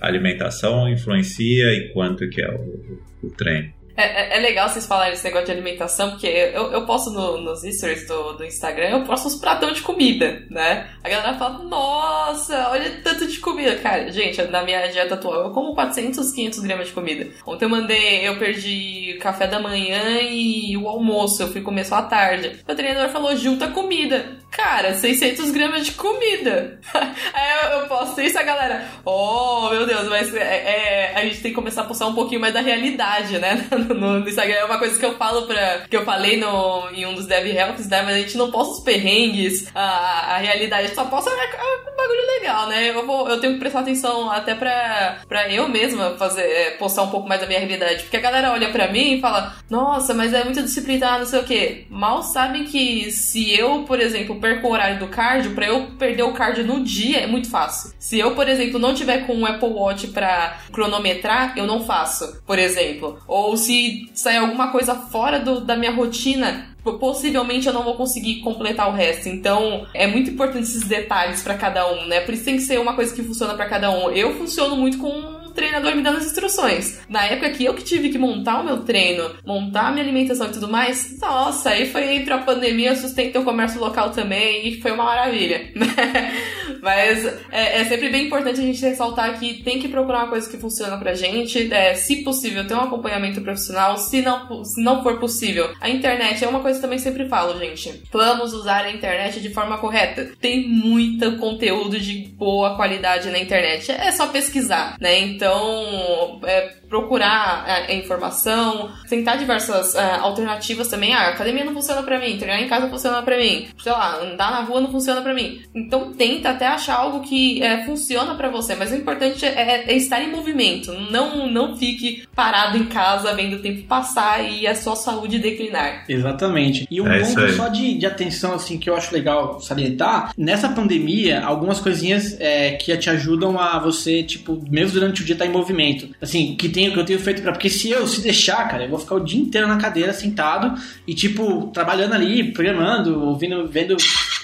[0.00, 3.75] a alimentação influencia e quanto que é o, o treino.
[3.96, 7.38] É, é, é, legal vocês falarem esse negócio de alimentação, porque eu, eu posto no,
[7.38, 10.90] nos stories do, do Instagram, eu posto uns pratão de comida, né?
[11.02, 13.76] A galera fala, nossa, olha tanto de comida.
[13.76, 17.28] Cara, gente, na minha dieta atual eu como 400, 500 gramas de comida.
[17.46, 21.96] Ontem eu mandei, eu perdi café da manhã e o almoço, eu fui comer só
[21.96, 22.60] à tarde.
[22.68, 24.36] O treinador falou, junta comida.
[24.50, 26.80] Cara, 600 gramas de comida.
[26.94, 31.40] Aí eu, eu posto isso a galera, oh, meu Deus, mas é, é, a gente
[31.42, 33.66] tem que começar a postar um pouquinho mais da realidade, né?
[33.94, 34.54] no, no, Instagram.
[34.54, 35.86] É uma coisa que eu falo pra.
[35.88, 38.02] que eu falei no, em um dos Dev Helps, né?
[38.02, 42.68] Mas a gente não posta os perrengues, a, a realidade, só posta um bagulho legal,
[42.68, 42.90] né?
[42.90, 47.02] Eu, vou, eu tenho que prestar atenção até pra, pra eu mesma fazer, é, postar
[47.02, 48.02] um pouco mais da minha realidade.
[48.02, 51.40] Porque a galera olha pra mim e fala, nossa, mas é muito disciplinado, não sei
[51.40, 51.86] o quê.
[51.90, 56.22] Mal sabem que se eu, por exemplo, perco o horário do cardio, pra eu perder
[56.22, 57.92] o cardio no dia é muito fácil.
[57.98, 62.42] Se eu, por exemplo, não tiver com um Apple Watch pra cronometrar, eu não faço,
[62.46, 63.18] por exemplo.
[63.26, 67.94] Ou se se sair alguma coisa fora do, da minha rotina, possivelmente eu não vou
[67.94, 69.28] conseguir completar o resto.
[69.28, 72.20] Então, é muito importante esses detalhes para cada um, né?
[72.20, 74.10] Por isso tem que ser uma coisa que funciona para cada um.
[74.10, 77.00] Eu funciono muito com treinador me dando as instruções.
[77.08, 80.46] Na época que eu que tive que montar o meu treino, montar a minha alimentação
[80.46, 84.68] e tudo mais, nossa, aí foi entre a pandemia, eu sustentei o comércio local também
[84.68, 85.72] e foi uma maravilha.
[86.82, 90.48] Mas é, é, sempre bem importante a gente ressaltar que tem que procurar uma coisa
[90.48, 95.02] que funciona pra gente, é, se possível, ter um acompanhamento profissional, se não, se não
[95.02, 95.72] for possível.
[95.80, 98.02] A internet é uma coisa que também sempre falo, gente.
[98.12, 100.30] Vamos usar a internet de forma correta.
[100.40, 103.90] Tem muito conteúdo de boa qualidade na internet.
[103.90, 105.18] É só pesquisar, né?
[105.20, 111.12] Então, então, é, procurar a, é, informação, tentar diversas é, alternativas também.
[111.14, 113.92] Ah, a academia não funciona para mim, treinar em casa não funciona para mim, sei
[113.92, 115.60] lá, andar na rua não funciona para mim.
[115.74, 119.96] Então, tenta até achar algo que é, funciona para você, mas o importante é, é,
[119.96, 120.92] estar em movimento.
[121.10, 126.04] Não, não fique parado em casa vendo o tempo passar e a sua saúde declinar.
[126.08, 126.86] Exatamente.
[126.90, 130.68] E um é ponto só de, de atenção, assim, que eu acho legal salientar, nessa
[130.68, 135.44] pandemia, algumas coisinhas é, que te ajudam a você, tipo, mesmo durante o dia estar
[135.44, 136.08] tá em movimento.
[136.20, 138.90] Assim, que, tenho, que eu tenho feito para Porque se eu se deixar, cara, eu
[138.90, 143.96] vou ficar o dia inteiro na cadeira, sentado e, tipo, trabalhando ali, programando, ouvindo, vendo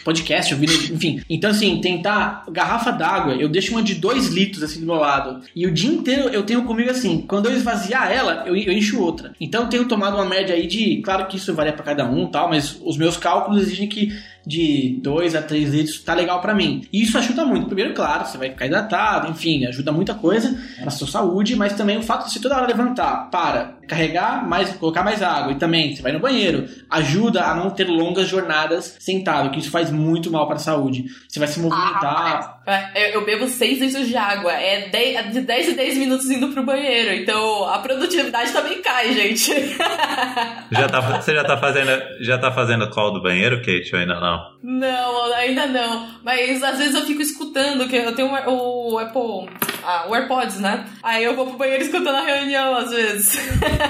[0.02, 1.22] podcast, ouvindo, enfim.
[1.28, 5.42] Então, assim, tentar garrafa d'água, eu deixo uma de 2 litros assim do meu lado.
[5.54, 9.00] E o dia inteiro eu tenho comigo assim, quando eu esvaziar ela, eu, eu encho
[9.00, 9.34] outra.
[9.38, 12.26] Então eu tenho tomado uma média aí de, claro que isso varia para cada um,
[12.26, 14.10] tal, mas os meus cálculos exigem que
[14.46, 16.86] de 2 a 3 litros tá legal para mim.
[16.92, 17.66] E isso ajuda muito.
[17.66, 21.98] Primeiro, claro, você vai ficar hidratado, enfim, ajuda muita coisa na sua saúde, mas também
[21.98, 25.94] o fato de você toda hora levantar, para, carregar mais, colocar mais água e também
[25.94, 30.30] você vai no banheiro, ajuda a não ter longas jornadas sentado, que isso faz muito
[30.30, 31.04] mal para a saúde.
[31.28, 32.60] Você vai se movimentar.
[32.66, 36.48] Ah, eu bebo 6 litros de água, é 10, de 10 em 10 minutos indo
[36.48, 39.52] pro banheiro, então a produtividade também cai, gente.
[40.70, 44.20] já tá, você já tá fazendo já tá fazendo call do banheiro, Kate, ou ainda
[44.20, 44.31] não?
[44.62, 46.08] Não, ainda não.
[46.22, 49.48] Mas às vezes eu fico escutando, que eu tenho o, o Apple,
[49.82, 50.86] ah, o AirPods, né?
[51.02, 53.36] Aí eu vou pro banheiro escutando a reunião às vezes.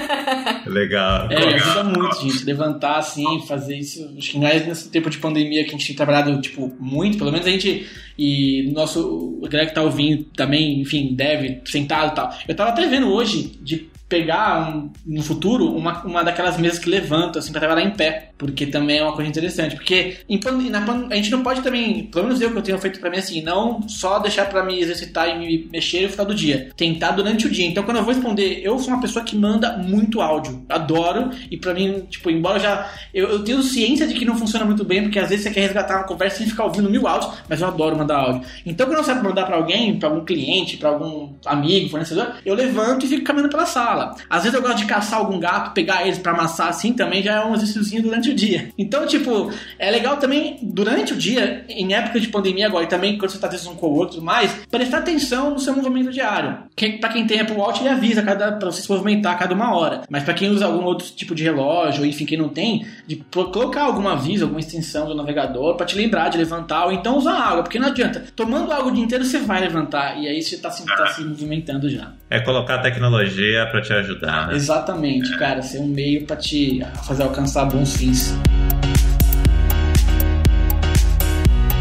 [0.65, 1.31] Legal.
[1.31, 2.43] É, ajuda muito, gente.
[2.45, 4.13] Levantar assim, fazer isso.
[4.17, 7.31] Acho que mais nesse tempo de pandemia que a gente tem trabalhado, tipo, muito, pelo
[7.31, 7.87] menos a gente.
[8.17, 9.39] E nosso.
[9.41, 12.33] O galera que tá ouvindo também, enfim, deve, sentado e tal.
[12.47, 16.89] Eu tava até vendo hoje de pegar um, no futuro uma, uma daquelas mesas que
[16.89, 18.29] levanta, assim, pra trabalhar em pé.
[18.37, 19.75] Porque também é uma coisa interessante.
[19.75, 20.39] Porque em,
[20.69, 23.17] na, a gente não pode também, pelo menos eu que eu tenho feito pra mim
[23.17, 26.69] assim, não só deixar pra me exercitar e me mexer no final do dia.
[26.77, 27.65] Tentar durante o dia.
[27.65, 30.63] Então quando eu vou responder, eu sou uma pessoa que manda muito áudio.
[30.69, 31.31] Adoro.
[31.49, 32.91] E pra mim, tipo, embora eu já.
[33.13, 35.61] Eu, eu tenho ciência de que não funciona muito bem, porque às vezes você quer
[35.61, 38.41] resgatar uma conversa sem ficar ouvindo mil áudios, mas eu adoro mandar áudio.
[38.65, 42.53] Então quando eu saio mandar pra alguém, pra algum cliente, pra algum amigo, fornecedor, eu
[42.53, 44.15] levanto e fico caminhando pela sala fala.
[44.29, 47.35] Às vezes eu gosto de caçar algum gato, pegar eles para amassar assim, também já
[47.35, 48.69] é um exercíciozinho durante o dia.
[48.83, 53.17] Então, tipo, é legal também durante o dia, em época de pandemia agora, e também
[53.17, 56.57] quando você tá tendo um outro mais, prestar atenção no seu movimento diário.
[56.75, 59.53] Quem, pra quem tem Apple Watch, ele avisa cada, pra você se movimentar a cada
[59.53, 60.01] uma hora.
[60.09, 63.83] Mas para quem usa algum outro tipo de relógio, enfim, quem não tem, de colocar
[63.83, 67.63] algum aviso, alguma extensão do navegador para te lembrar de levantar, ou então usar água,
[67.63, 68.25] porque não adianta.
[68.35, 71.89] Tomando água o dia inteiro, você vai levantar, e aí você tá tá se movimentando
[71.89, 72.11] já.
[72.29, 74.55] É colocar tecnologia para te ajudar, né?
[74.55, 78.35] Exatamente, cara, ser um meio para te fazer alcançar bons fins.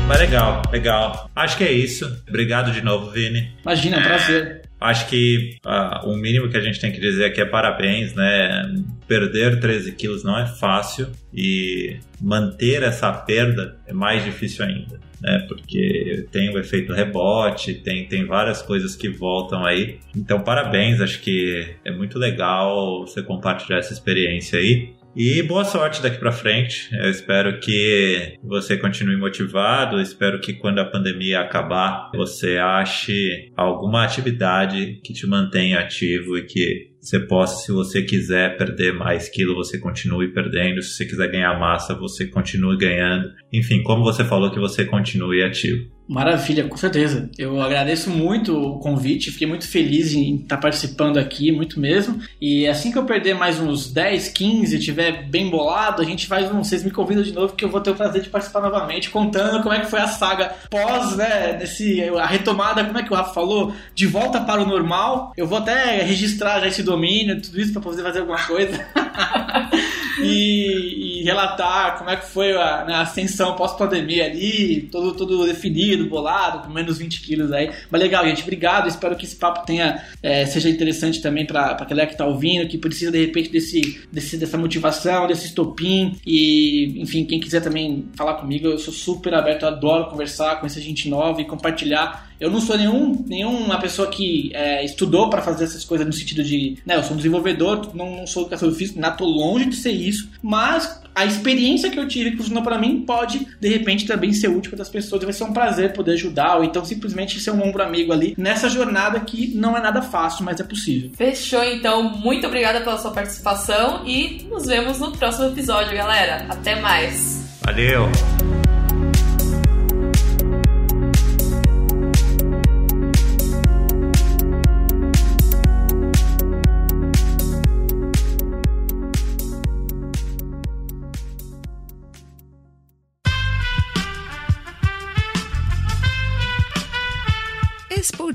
[0.06, 1.30] Mas legal, legal.
[1.34, 2.20] Acho que é isso.
[2.28, 3.50] Obrigado de novo, Vini.
[3.62, 4.61] Imagina, é um prazer.
[4.82, 8.74] Acho que uh, o mínimo que a gente tem que dizer aqui é parabéns, né?
[9.06, 15.44] Perder 13 quilos não é fácil e manter essa perda é mais difícil ainda, né?
[15.48, 19.98] Porque tem o efeito rebote, tem, tem várias coisas que voltam aí.
[20.16, 24.92] Então, parabéns, acho que é muito legal você compartilhar essa experiência aí.
[25.14, 26.88] E boa sorte daqui para frente.
[26.90, 29.96] Eu espero que você continue motivado.
[29.96, 36.38] Eu espero que quando a pandemia acabar, você ache alguma atividade que te mantenha ativo
[36.38, 40.80] e que você possa, se você quiser perder mais quilo, você continue perdendo.
[40.80, 43.32] Se você quiser ganhar massa, você continue ganhando.
[43.52, 45.90] Enfim, como você falou, que você continue ativo.
[46.08, 47.30] Maravilha, com certeza.
[47.38, 52.20] Eu agradeço muito o convite, fiquei muito feliz em estar participando aqui, muito mesmo.
[52.40, 56.50] E assim que eu perder mais uns 10, 15, estiver bem bolado, a gente faz
[56.52, 56.62] um.
[56.62, 59.62] Vocês me convidam de novo, que eu vou ter o prazer de participar novamente, contando
[59.62, 61.56] como é que foi a saga pós, né?
[61.58, 63.72] Nesse, a retomada, como é que o Rafa falou?
[63.94, 65.32] De volta para o normal.
[65.36, 68.86] Eu vou até registrar já esse domínio, tudo isso para poder fazer alguma coisa.
[70.22, 75.46] e, e, relatar como é que foi a, né, a ascensão pós-pandemia ali, todo, todo
[75.46, 77.70] definido, bolado, com menos 20 quilos aí.
[77.90, 78.88] Mas legal, gente, obrigado.
[78.88, 82.68] Espero que esse papo tenha, é, seja interessante também para a galera que está ouvindo,
[82.68, 86.16] que precisa de repente desse, desse, dessa motivação, desse estopim.
[86.26, 91.08] E, enfim, quem quiser também falar comigo, eu sou super aberto, adoro conversar essa gente
[91.08, 95.84] nova e compartilhar eu não sou nenhum, nenhuma pessoa que é, estudou para fazer essas
[95.84, 99.16] coisas no sentido de, né, eu sou um desenvolvedor, não, não sou educador físico, não
[99.16, 103.02] tô longe de ser isso, mas a experiência que eu tive que funcionou para mim
[103.02, 105.22] pode, de repente, também ser útil para outras pessoas.
[105.22, 108.68] Vai ser um prazer poder ajudar, ou então simplesmente ser um ombro amigo ali nessa
[108.68, 111.10] jornada que não é nada fácil, mas é possível.
[111.14, 112.02] Fechou, então.
[112.02, 116.46] Muito obrigada pela sua participação e nos vemos no próximo episódio, galera.
[116.48, 117.44] Até mais.
[117.62, 118.10] Valeu!